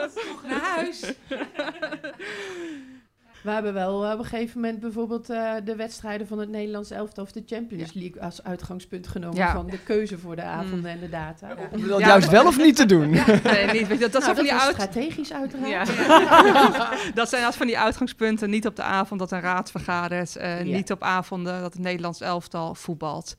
Naar 0.48 0.60
huis. 0.60 1.12
We 3.42 3.50
hebben 3.50 3.72
wel 3.74 4.04
eh, 4.06 4.12
op 4.12 4.18
een 4.18 4.24
gegeven 4.24 4.60
moment 4.60 4.80
bijvoorbeeld 4.80 5.30
eh, 5.30 5.52
de 5.64 5.76
wedstrijden 5.76 6.26
van 6.26 6.38
het 6.38 6.48
Nederlands 6.48 6.90
elftal 6.90 7.24
of 7.24 7.32
de 7.32 7.42
Champions 7.46 7.92
League 7.92 8.22
als 8.22 8.44
uitgangspunt 8.44 9.08
genomen 9.08 9.36
Ja. 9.36 9.52
van 9.52 9.66
de 9.66 9.78
keuze 9.78 10.18
voor 10.18 10.36
de 10.36 10.42
avonden 10.42 10.90
en 10.90 11.00
de 11.00 11.08
data. 11.08 11.48
Om 11.72 11.88
dat 11.88 11.98
Ja. 12.00 12.06
juist 12.06 12.28
wel 12.30 12.46
of 12.46 12.56
niet 12.58 12.76
te 12.76 12.86
doen. 12.86 13.10
Nee, 13.42 13.66
niet. 13.66 13.86
Weet 13.86 13.98
je, 13.98 14.08
dat, 14.08 14.12
dat, 14.12 14.22
Nou, 14.22 14.24
zijn 14.24 14.34
van 14.36 14.44
die 14.44 14.54
uit, 14.54 14.72
strategisch 14.74 15.32
uiteraard. 15.32 15.88
Ja. 15.88 16.90
dat 17.14 17.28
zijn 17.28 17.44
als 17.44 17.56
van 17.56 17.66
die 17.66 17.78
uitgangspunten. 17.78 18.50
Niet 18.50 18.66
op 18.66 18.76
de 18.76 18.82
avond 18.82 19.20
dat 19.20 19.32
een 19.32 19.40
raad 19.40 19.70
vergadert. 19.70 20.36
eh, 20.36 20.64
Ja. 20.64 20.76
Niet 20.76 20.92
op 20.92 21.02
avonden 21.02 21.60
dat 21.60 21.72
het 21.72 21.82
Nederlands 21.82 22.20
elftal 22.20 22.74
voetbalt. 22.74 23.36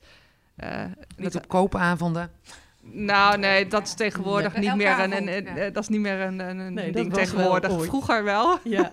Eh, 0.56 0.84
Niet 1.16 1.32
dat- 1.32 1.42
op 1.42 1.48
koopavonden. 1.48 2.30
Nou, 2.84 3.38
nee, 3.38 3.66
dat 3.66 3.82
is 3.86 3.94
tegenwoordig 3.94 4.56
niet 4.56 4.74
meer 4.76 4.98
een, 4.98 5.16
een, 5.28 5.44
ja. 5.56 5.70
dat 5.70 5.82
is 5.82 5.88
niet 5.88 6.00
meer 6.00 6.20
een, 6.20 6.38
een, 6.38 6.58
een 6.58 6.74
Nee, 6.74 6.84
dat 6.84 6.94
ding 6.94 7.14
wel 7.14 7.24
tegenwoordig. 7.24 7.84
Vroeger 7.84 8.24
wel. 8.24 8.58
Ja. 8.64 8.90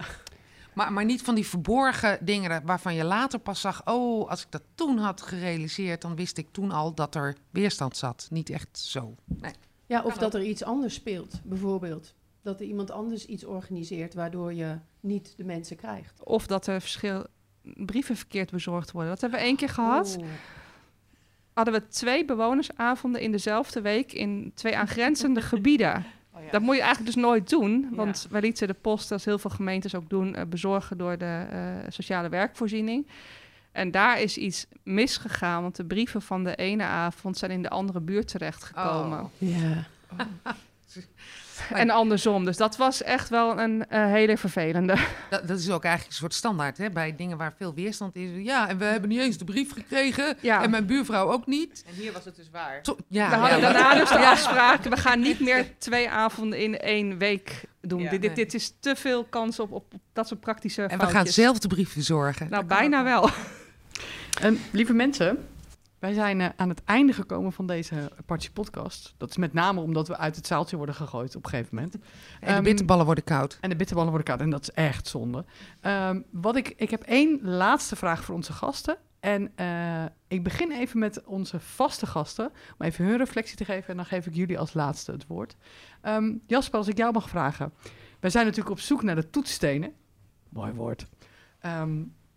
Maar, 0.79 0.93
maar 0.93 1.05
niet 1.05 1.21
van 1.21 1.35
die 1.35 1.47
verborgen 1.47 2.17
dingen 2.21 2.65
waarvan 2.65 2.95
je 2.95 3.03
later 3.03 3.39
pas 3.39 3.61
zag... 3.61 3.81
oh, 3.85 4.29
als 4.29 4.41
ik 4.41 4.51
dat 4.51 4.61
toen 4.75 4.97
had 4.97 5.21
gerealiseerd... 5.21 6.01
dan 6.01 6.15
wist 6.15 6.37
ik 6.37 6.47
toen 6.51 6.71
al 6.71 6.93
dat 6.93 7.15
er 7.15 7.35
weerstand 7.49 7.97
zat. 7.97 8.27
Niet 8.31 8.49
echt 8.49 8.77
zo. 8.77 9.15
Nee. 9.25 9.51
Ja, 9.85 10.03
of 10.03 10.17
dat 10.17 10.33
er 10.33 10.43
iets 10.43 10.63
anders 10.63 10.93
speelt, 10.93 11.41
bijvoorbeeld. 11.43 12.13
Dat 12.41 12.59
er 12.59 12.65
iemand 12.65 12.91
anders 12.91 13.25
iets 13.25 13.45
organiseert 13.45 14.13
waardoor 14.13 14.53
je 14.53 14.77
niet 14.99 15.33
de 15.37 15.43
mensen 15.43 15.75
krijgt. 15.75 16.23
Of 16.23 16.47
dat 16.47 16.67
er 16.67 16.81
verschil, 16.81 17.25
brieven 17.61 18.15
verkeerd 18.15 18.51
bezorgd 18.51 18.91
worden. 18.91 19.11
Dat 19.11 19.21
hebben 19.21 19.39
we 19.39 19.45
één 19.45 19.55
keer 19.55 19.69
gehad. 19.69 20.15
Oh. 20.19 20.25
Hadden 21.53 21.73
we 21.73 21.87
twee 21.87 22.25
bewonersavonden 22.25 23.21
in 23.21 23.31
dezelfde 23.31 23.81
week 23.81 24.13
in 24.13 24.51
twee 24.55 24.77
aangrenzende 24.77 25.41
gebieden. 25.51 26.05
Dat 26.51 26.61
moet 26.61 26.75
je 26.75 26.81
eigenlijk 26.81 27.13
dus 27.13 27.23
nooit 27.23 27.49
doen. 27.49 27.89
Want 27.91 28.27
wij 28.29 28.41
lieten 28.41 28.67
de 28.67 28.73
post, 28.73 29.11
als 29.11 29.25
heel 29.25 29.39
veel 29.39 29.49
gemeentes 29.49 29.95
ook 29.95 30.09
doen, 30.09 30.35
eh, 30.35 30.45
bezorgen 30.45 30.97
door 30.97 31.17
de 31.17 31.45
eh, 31.49 31.59
sociale 31.89 32.29
werkvoorziening. 32.29 33.07
En 33.71 33.91
daar 33.91 34.21
is 34.21 34.37
iets 34.37 34.65
misgegaan, 34.83 35.61
want 35.61 35.75
de 35.75 35.85
brieven 35.85 36.21
van 36.21 36.43
de 36.43 36.55
ene 36.55 36.83
avond 36.83 37.37
zijn 37.37 37.51
in 37.51 37.61
de 37.61 37.69
andere 37.69 37.99
buurt 37.99 38.27
terechtgekomen. 38.27 39.19
Oh. 39.19 39.29
Ja. 39.37 39.87
En 41.73 41.89
andersom. 41.89 42.45
Dus 42.45 42.57
dat 42.57 42.77
was 42.77 43.03
echt 43.03 43.29
wel 43.29 43.59
een 43.59 43.85
eh, 43.87 44.05
hele 44.05 44.37
vervelende. 44.37 44.95
Dat, 45.29 45.47
dat 45.47 45.59
is 45.59 45.69
ook 45.69 45.83
eigenlijk 45.83 46.13
een 46.13 46.19
soort 46.19 46.33
standaard 46.33 46.77
hè? 46.77 46.89
bij 46.89 47.15
dingen 47.15 47.37
waar 47.37 47.53
veel 47.57 47.73
weerstand 47.73 48.15
is. 48.15 48.29
Ja, 48.45 48.69
en 48.69 48.77
we 48.77 48.85
hebben 48.85 49.09
niet 49.09 49.19
eens 49.19 49.37
de 49.37 49.45
brief 49.45 49.73
gekregen. 49.73 50.37
Ja. 50.41 50.63
En 50.63 50.69
mijn 50.69 50.85
buurvrouw 50.85 51.31
ook 51.31 51.45
niet. 51.45 51.83
En 51.87 51.93
hier 51.93 52.11
was 52.11 52.25
het 52.25 52.35
dus 52.35 52.49
waar. 52.51 52.81
Ja, 53.07 53.29
we 53.29 53.35
hadden 53.35 53.59
ja, 53.59 53.71
daarna 53.71 53.99
dus 53.99 54.09
de 54.09 54.25
afspraak, 54.25 54.83
we 54.83 54.97
gaan 54.97 55.19
niet 55.19 55.39
meer 55.49 55.77
twee 55.77 56.09
avonden 56.09 56.59
in 56.59 56.77
één 56.77 57.17
week 57.17 57.63
doen. 57.81 58.01
Ja, 58.01 58.09
dit, 58.09 58.21
dit, 58.21 58.35
nee. 58.35 58.45
dit 58.45 58.53
is 58.53 58.73
te 58.79 58.95
veel 58.95 59.23
kans 59.23 59.59
op, 59.59 59.71
op, 59.71 59.93
dat 60.13 60.27
soort 60.27 60.39
praktische 60.39 60.83
En 60.83 60.99
we 60.99 61.05
gaan 61.05 61.27
zelf 61.27 61.59
de 61.59 61.67
brief 61.67 61.91
verzorgen. 61.91 62.49
Nou, 62.49 62.65
bijna 62.65 63.03
wel. 63.03 63.29
Ehm, 64.41 64.55
lieve 64.71 64.93
mensen, 64.93 65.47
wij 65.99 66.13
zijn 66.13 66.41
eh, 66.41 66.49
aan 66.55 66.69
het 66.69 66.83
einde 66.83 67.13
gekomen 67.13 67.51
van 67.51 67.67
deze 67.67 68.11
Partje 68.25 68.51
podcast. 68.51 69.13
Dat 69.17 69.29
is 69.29 69.37
met 69.37 69.53
name 69.53 69.79
omdat 69.81 70.07
we 70.07 70.17
uit 70.17 70.35
het 70.35 70.47
zaaltje 70.47 70.77
worden 70.77 70.95
gegooid 70.95 71.35
op 71.35 71.43
een 71.43 71.49
gegeven 71.49 71.75
moment. 71.75 71.93
En 71.93 72.01
de 72.39 72.45
Ehm, 72.45 72.63
bitterballen 72.63 73.05
worden 73.05 73.23
koud. 73.23 73.57
En 73.61 73.69
de 73.69 73.75
bitterballen 73.75 74.11
worden 74.11 74.27
koud 74.27 74.41
en 74.45 74.49
dat 74.49 74.61
is 74.61 74.71
echt 74.71 75.07
zonde. 75.07 75.45
Ehm, 75.81 76.21
wat 76.31 76.55
ik, 76.55 76.73
ik 76.75 76.89
heb 76.89 77.01
één 77.01 77.39
laatste 77.41 77.95
vraag 77.95 78.23
voor 78.23 78.35
onze 78.35 78.53
gasten. 78.53 78.97
En 79.19 79.51
eh, 79.55 80.05
ik 80.27 80.43
begin 80.43 80.71
even 80.71 80.99
met 80.99 81.23
onze 81.23 81.59
vaste 81.59 82.05
gasten, 82.05 82.51
om 82.77 82.85
even 82.85 83.05
hun 83.05 83.17
reflectie 83.17 83.57
te 83.57 83.65
geven. 83.65 83.89
En 83.89 83.95
dan 83.95 84.05
geef 84.05 84.25
ik 84.25 84.33
jullie 84.33 84.59
als 84.59 84.73
laatste 84.73 85.11
het 85.11 85.27
woord. 85.27 85.55
Ehm, 86.01 86.33
Jasper, 86.47 86.77
als 86.77 86.87
ik 86.87 86.97
jou 86.97 87.13
mag 87.13 87.29
vragen. 87.29 87.73
Wij 88.19 88.29
zijn 88.29 88.45
natuurlijk 88.45 88.71
op 88.75 88.79
zoek 88.79 89.03
naar 89.03 89.15
de 89.15 89.29
toetsstenen. 89.29 89.93
Mooi 90.49 90.71
woord. 90.71 91.07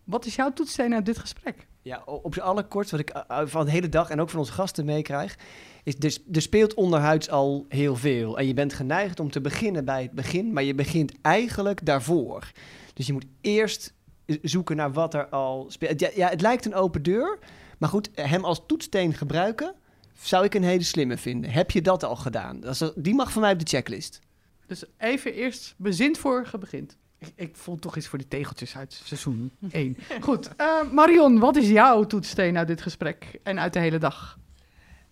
Wat 0.04 0.26
is 0.26 0.34
jouw 0.34 0.52
toetssteen 0.52 0.94
uit 0.94 1.06
dit 1.06 1.18
gesprek? 1.18 1.66
Ja, 1.82 2.02
op 2.04 2.34
z'n 2.34 2.40
allerkort, 2.40 2.90
wat 2.90 3.00
ik 3.00 3.10
eh, 3.10 3.40
van 3.44 3.64
de 3.64 3.70
hele 3.70 3.88
dag 3.88 4.10
en 4.10 4.20
ook 4.20 4.30
van 4.30 4.38
onze 4.38 4.52
gasten 4.52 4.84
meekrijg, 4.84 5.38
is 5.84 5.96
dus, 5.96 6.22
er 6.32 6.42
speelt 6.42 6.74
onderhuids 6.74 7.30
al 7.30 7.66
heel 7.68 7.96
veel. 7.96 8.38
En 8.38 8.46
je 8.46 8.54
bent 8.54 8.72
geneigd 8.72 9.20
om 9.20 9.30
te 9.30 9.40
beginnen 9.40 9.84
bij 9.84 10.02
het 10.02 10.12
begin, 10.12 10.52
maar 10.52 10.62
je 10.62 10.74
begint 10.74 11.12
eigenlijk 11.22 11.86
daarvoor. 11.86 12.52
Dus 12.94 13.06
je 13.06 13.12
moet 13.12 13.26
eerst 13.40 13.94
eh, 14.24 14.36
zoeken 14.42 14.76
naar 14.76 14.92
wat 14.92 15.14
er 15.14 15.26
al 15.28 15.66
speelt. 15.68 16.00
Ja, 16.00 16.10
ja, 16.14 16.28
het 16.28 16.40
lijkt 16.40 16.64
een 16.64 16.74
open 16.74 17.02
deur, 17.02 17.38
maar 17.78 17.88
goed, 17.88 18.10
hem 18.14 18.44
als 18.44 18.62
toetssteen 18.66 19.14
gebruiken 19.14 19.74
zou 20.22 20.44
ik 20.44 20.54
een 20.54 20.64
hele 20.64 20.82
slimme 20.82 21.16
vinden. 21.16 21.50
Heb 21.50 21.70
je 21.70 21.82
dat 21.82 22.04
al 22.04 22.16
gedaan? 22.16 22.60
Die 22.94 23.14
mag 23.14 23.32
van 23.32 23.42
mij 23.42 23.52
op 23.52 23.58
de 23.58 23.66
checklist. 23.66 24.20
Dus 24.66 24.84
even 24.98 25.34
eerst 25.34 25.74
bezint 25.76 26.18
voor 26.18 26.48
je 26.52 26.58
begint. 26.58 26.96
Ik, 27.22 27.32
ik 27.34 27.56
voel 27.56 27.78
toch 27.78 27.96
iets 27.96 28.06
voor 28.06 28.18
die 28.18 28.28
tegeltjes 28.28 28.76
uit 28.76 29.00
seizoen 29.04 29.52
1. 29.70 29.96
Goed, 30.20 30.56
eh, 30.56 30.90
Marion, 30.92 31.38
wat 31.38 31.56
is 31.56 31.68
jouw 31.68 32.04
toetssteen 32.04 32.58
uit 32.58 32.66
dit 32.66 32.82
gesprek 32.82 33.38
en 33.42 33.60
uit 33.60 33.72
de 33.72 33.78
hele 33.78 33.98
dag? 33.98 34.38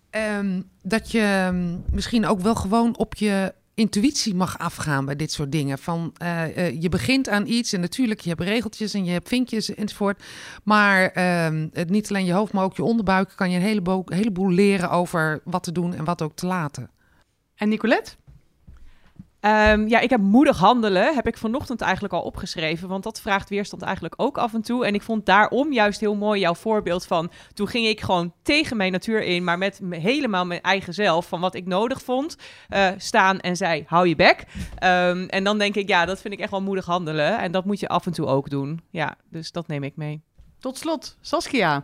Ehm, 0.09 0.61
dat 0.81 1.11
je 1.11 1.19
ehm, 1.19 1.77
misschien 1.91 2.25
ook 2.25 2.39
wel 2.39 2.55
gewoon 2.55 2.97
op 2.97 3.15
je 3.15 3.53
intuïtie 3.73 4.35
mag 4.35 4.57
afgaan 4.57 5.05
bij 5.05 5.15
dit 5.15 5.31
soort 5.31 5.51
dingen. 5.51 5.77
Van, 5.77 6.13
eh, 6.17 6.57
eh, 6.57 6.81
je 6.81 6.89
begint 6.89 7.29
aan 7.29 7.47
iets 7.47 7.73
en 7.73 7.79
natuurlijk, 7.79 8.19
je 8.19 8.29
hebt 8.29 8.41
regeltjes 8.41 8.93
en 8.93 9.05
je 9.05 9.11
hebt 9.11 9.27
vinkjes 9.27 9.75
enzovoort. 9.75 10.23
Maar 10.63 11.09
ehm, 11.09 11.67
het 11.73 11.89
niet 11.89 12.09
alleen 12.09 12.25
je 12.25 12.33
hoofd, 12.33 12.53
maar 12.53 12.63
ook 12.63 12.75
je 12.75 12.83
onderbuik 12.83 13.33
kan 13.35 13.49
je 13.49 13.55
een 13.55 13.63
heleboel, 13.63 14.03
heleboel 14.05 14.49
leren 14.49 14.89
over 14.89 15.41
wat 15.43 15.63
te 15.63 15.71
doen 15.71 15.93
en 15.93 16.03
wat 16.03 16.21
ook 16.21 16.35
te 16.35 16.45
laten. 16.45 16.89
En 17.55 17.69
Nicolette? 17.69 18.15
Ehm, 19.41 19.87
ja, 19.87 19.99
ik 19.99 20.09
heb 20.09 20.19
moedig 20.21 20.57
handelen, 20.57 21.15
heb 21.15 21.27
ik 21.27 21.37
vanochtend 21.37 21.81
eigenlijk 21.81 22.13
al 22.13 22.21
opgeschreven, 22.21 22.87
want 22.87 23.03
dat 23.03 23.21
vraagt 23.21 23.49
weerstand 23.49 23.81
eigenlijk 23.81 24.13
ook 24.17 24.37
af 24.37 24.53
en 24.53 24.61
toe. 24.61 24.85
En 24.85 24.93
ik 24.93 25.01
vond 25.01 25.25
daarom 25.25 25.73
juist 25.73 25.99
heel 25.99 26.15
mooi 26.15 26.39
jouw 26.39 26.53
voorbeeld 26.53 27.05
van, 27.05 27.31
toen 27.53 27.67
ging 27.67 27.87
ik 27.87 28.01
gewoon 28.01 28.33
tegen 28.43 28.77
mijn 28.77 28.91
natuur 28.91 29.23
in, 29.23 29.43
maar 29.43 29.57
met 29.57 29.79
me- 29.81 29.97
helemaal 29.97 30.45
mijn 30.45 30.61
eigen 30.61 30.93
zelf, 30.93 31.27
van 31.27 31.39
wat 31.39 31.55
ik 31.55 31.65
nodig 31.65 32.01
vond, 32.01 32.35
eh, 32.69 32.89
staan 32.97 33.39
en 33.39 33.55
zei, 33.57 33.83
hou 33.87 34.07
je 34.07 34.15
bek. 34.15 34.43
Ehm, 34.77 35.23
en 35.27 35.43
dan 35.43 35.57
denk 35.57 35.75
ik, 35.75 35.87
ja, 35.87 36.05
dat 36.05 36.21
vind 36.21 36.33
ik 36.33 36.39
echt 36.39 36.51
wel 36.51 36.61
moedig 36.61 36.85
handelen 36.85 37.39
en 37.39 37.51
dat 37.51 37.65
moet 37.65 37.79
je 37.79 37.87
af 37.87 38.05
en 38.05 38.11
toe 38.11 38.25
ook 38.25 38.49
doen. 38.49 38.81
Ja, 38.89 39.15
dus 39.29 39.51
dat 39.51 39.67
neem 39.67 39.83
ik 39.83 39.95
mee. 39.95 40.21
Tot 40.59 40.77
slot, 40.77 41.17
Saskia. 41.21 41.83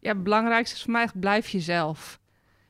Ja, 0.00 0.12
het 0.12 0.22
belangrijkste 0.22 0.76
is 0.76 0.82
voor 0.82 0.92
mij, 0.92 1.08
blijf 1.14 1.48
jezelf. 1.48 2.18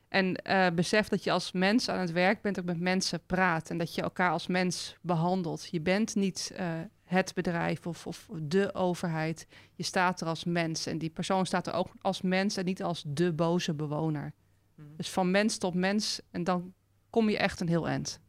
En 0.09 0.35
eh, 0.35 0.67
besef 0.75 1.07
dat 1.07 1.23
je 1.23 1.31
als 1.31 1.51
mens 1.51 1.89
aan 1.89 1.99
het 1.99 2.11
werk 2.11 2.41
bent, 2.41 2.59
ook 2.59 2.65
met 2.65 2.79
mensen 2.79 3.19
praat. 3.25 3.69
En 3.69 3.77
dat 3.77 3.95
je 3.95 4.01
elkaar 4.01 4.31
als 4.31 4.47
mens 4.47 4.95
behandelt. 5.01 5.67
Je 5.71 5.81
bent 5.81 6.15
niet 6.15 6.51
eh, 6.55 6.67
het 7.03 7.33
bedrijf 7.33 7.87
of, 7.87 8.07
of 8.07 8.27
de 8.41 8.73
overheid. 8.73 9.47
Je 9.73 9.83
staat 9.83 10.21
er 10.21 10.27
als 10.27 10.43
mens. 10.43 10.85
En 10.85 10.97
die 10.97 11.09
persoon 11.09 11.45
staat 11.45 11.67
er 11.67 11.73
ook 11.73 11.89
als 12.01 12.21
mens 12.21 12.57
en 12.57 12.65
niet 12.65 12.83
als 12.83 13.03
de 13.07 13.33
boze 13.33 13.73
bewoner. 13.73 14.33
Dus 14.97 15.09
van 15.09 15.31
mens 15.31 15.57
tot 15.57 15.73
mens. 15.73 16.21
En 16.31 16.43
dan 16.43 16.73
kom 17.09 17.29
je 17.29 17.37
echt 17.37 17.59
een 17.59 17.67
heel 17.67 17.87
eind. 17.87 18.19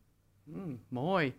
Mm, 0.44 0.80
mooi. 0.88 1.34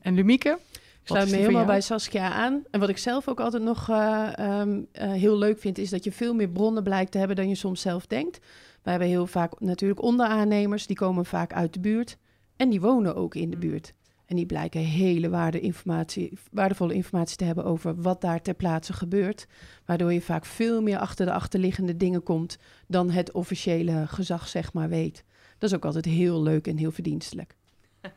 En 0.00 0.14
Lumieke? 0.14 0.58
Ik 1.06 1.12
sluit 1.12 1.30
me 1.30 1.36
helemaal 1.36 1.64
bij 1.64 1.80
Saskia 1.80 2.32
aan. 2.32 2.64
En 2.70 2.80
wat 2.80 2.88
ik 2.88 2.98
zelf 2.98 3.28
ook 3.28 3.40
altijd 3.40 3.62
nog 3.62 3.88
eh, 3.88 4.38
ehm, 4.38 4.82
eh, 4.92 5.10
heel 5.10 5.38
leuk 5.38 5.58
vind, 5.58 5.78
is 5.78 5.90
dat 5.90 6.04
je 6.04 6.12
veel 6.12 6.34
meer 6.34 6.48
bronnen 6.48 6.82
blijkt 6.82 7.12
te 7.12 7.18
hebben 7.18 7.36
dan 7.36 7.48
je 7.48 7.54
soms 7.54 7.80
zelf 7.80 8.06
denkt. 8.06 8.38
We 8.86 8.92
hebben 8.92 9.10
heel 9.10 9.26
vaak 9.26 9.60
natuurlijk 9.60 10.02
onderaannemers, 10.02 10.86
die 10.86 10.96
komen 10.96 11.24
vaak 11.24 11.52
uit 11.52 11.72
de 11.72 11.80
buurt. 11.80 12.16
En 12.56 12.68
die 12.68 12.80
wonen 12.80 13.16
ook 13.16 13.34
in 13.34 13.50
de 13.50 13.56
buurt. 13.56 13.92
En 14.26 14.36
die 14.36 14.46
blijken 14.46 14.80
hele 14.80 15.28
waarde 15.28 15.60
informatie, 15.60 16.38
waardevolle 16.50 16.94
informatie 16.94 17.36
te 17.36 17.44
hebben 17.44 17.64
over 17.64 18.02
wat 18.02 18.20
daar 18.20 18.42
ter 18.42 18.54
plaatse 18.54 18.92
gebeurt. 18.92 19.46
Waardoor 19.84 20.12
je 20.12 20.20
vaak 20.20 20.44
veel 20.44 20.82
meer 20.82 20.98
achter 20.98 21.26
de 21.26 21.32
achterliggende 21.32 21.96
dingen 21.96 22.22
komt 22.22 22.58
dan 22.86 23.10
het 23.10 23.32
officiële 23.32 24.06
gezag 24.06 24.48
zeg 24.48 24.72
maar 24.72 24.88
weet. 24.88 25.24
Dat 25.58 25.70
is 25.70 25.76
ook 25.76 25.84
altijd 25.84 26.04
heel 26.04 26.42
leuk 26.42 26.66
en 26.66 26.76
heel 26.76 26.92
verdienstelijk. 26.92 27.56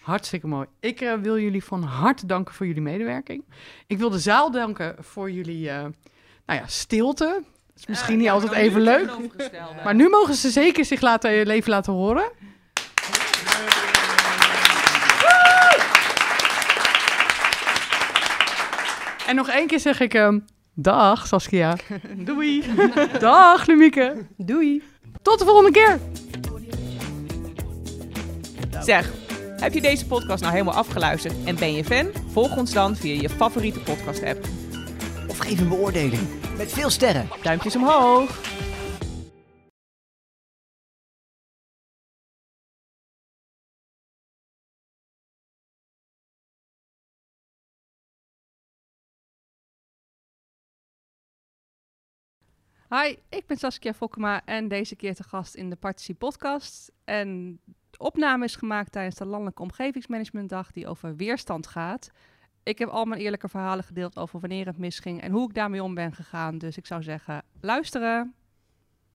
Hartstikke 0.00 0.46
mooi. 0.46 0.66
Ik 0.80 1.00
eh, 1.00 1.14
wil 1.14 1.38
jullie 1.38 1.64
van 1.64 1.82
harte 1.82 2.26
danken 2.26 2.54
voor 2.54 2.66
jullie 2.66 2.82
medewerking. 2.82 3.44
Ik 3.86 3.98
wil 3.98 4.10
de 4.10 4.18
zaal 4.18 4.50
danken 4.50 5.04
voor 5.04 5.30
jullie 5.30 5.70
eh, 5.70 5.82
nou 6.46 6.60
ja, 6.60 6.66
stilte. 6.66 7.42
Is 7.76 7.86
misschien 7.86 8.18
niet 8.18 8.28
altijd 8.28 8.52
even 8.52 8.80
leuk. 8.80 9.10
Maar 9.84 9.94
nu 9.94 10.08
mogen 10.08 10.34
ze 10.34 10.50
zeker 10.50 10.84
zich 10.84 11.00
laten, 11.00 11.46
leven 11.46 11.70
laten 11.70 11.92
horen. 11.92 12.24
En 19.26 19.34
nog 19.34 19.48
één 19.48 19.66
keer 19.66 19.80
zeg 19.80 20.00
ik 20.00 20.14
ehm, 20.14 20.38
dag 20.74 21.26
Saskia. 21.26 21.76
Doei. 22.16 22.64
dag 23.18 23.66
Lumieke. 23.66 24.26
Doei! 24.36 24.82
Tot 25.22 25.38
de 25.38 25.44
volgende 25.44 25.70
keer. 25.70 25.98
Zeg, 28.80 29.12
heb 29.56 29.72
je 29.72 29.80
deze 29.80 30.06
podcast 30.06 30.40
nou 30.40 30.52
helemaal 30.52 30.74
afgeluisterd 30.74 31.34
en 31.44 31.56
ben 31.56 31.74
je 31.74 31.84
fan? 31.84 32.06
Volg 32.32 32.56
ons 32.56 32.72
dan 32.72 32.96
via 32.96 33.20
je 33.20 33.28
favoriete 33.28 33.78
podcast 33.78 34.22
app. 34.24 34.44
Of 35.28 35.38
geef 35.38 35.60
een 35.60 35.68
beoordeling. 35.68 36.43
Met 36.56 36.72
veel 36.72 36.90
sterren. 36.90 37.28
Duimpjes 37.42 37.76
omhoog. 37.76 38.42
Hi, 52.88 53.16
ik 53.28 53.46
ben 53.46 53.56
Saskia 53.56 53.94
Fokkema 53.94 54.44
en 54.44 54.68
deze 54.68 54.96
keer 54.96 55.14
te 55.14 55.22
gast 55.22 55.54
in 55.54 55.70
de 55.70 55.76
Partici 55.76 56.14
Podcast. 56.14 56.92
En 57.04 57.60
de 57.90 57.98
opname 57.98 58.44
is 58.44 58.56
gemaakt 58.56 58.92
tijdens 58.92 59.16
de 59.16 59.26
Landelijke 59.26 59.62
Omgevingsmanagementdag 59.62 60.72
die 60.72 60.86
over 60.86 61.16
weerstand 61.16 61.66
gaat. 61.66 62.10
Ik 62.64 62.78
heb 62.78 62.88
al 62.88 63.04
mijn 63.04 63.20
eerlijke 63.20 63.48
verhalen 63.48 63.84
gedeeld 63.84 64.18
over 64.18 64.40
wanneer 64.40 64.66
het 64.66 64.78
misging 64.78 65.20
en 65.20 65.32
hoe 65.32 65.48
ik 65.48 65.54
daarmee 65.54 65.82
om 65.82 65.94
ben 65.94 66.12
gegaan. 66.12 66.58
Dus 66.58 66.76
ik 66.76 66.86
zou 66.86 67.02
zeggen, 67.02 67.42
luisteren! 67.60 68.34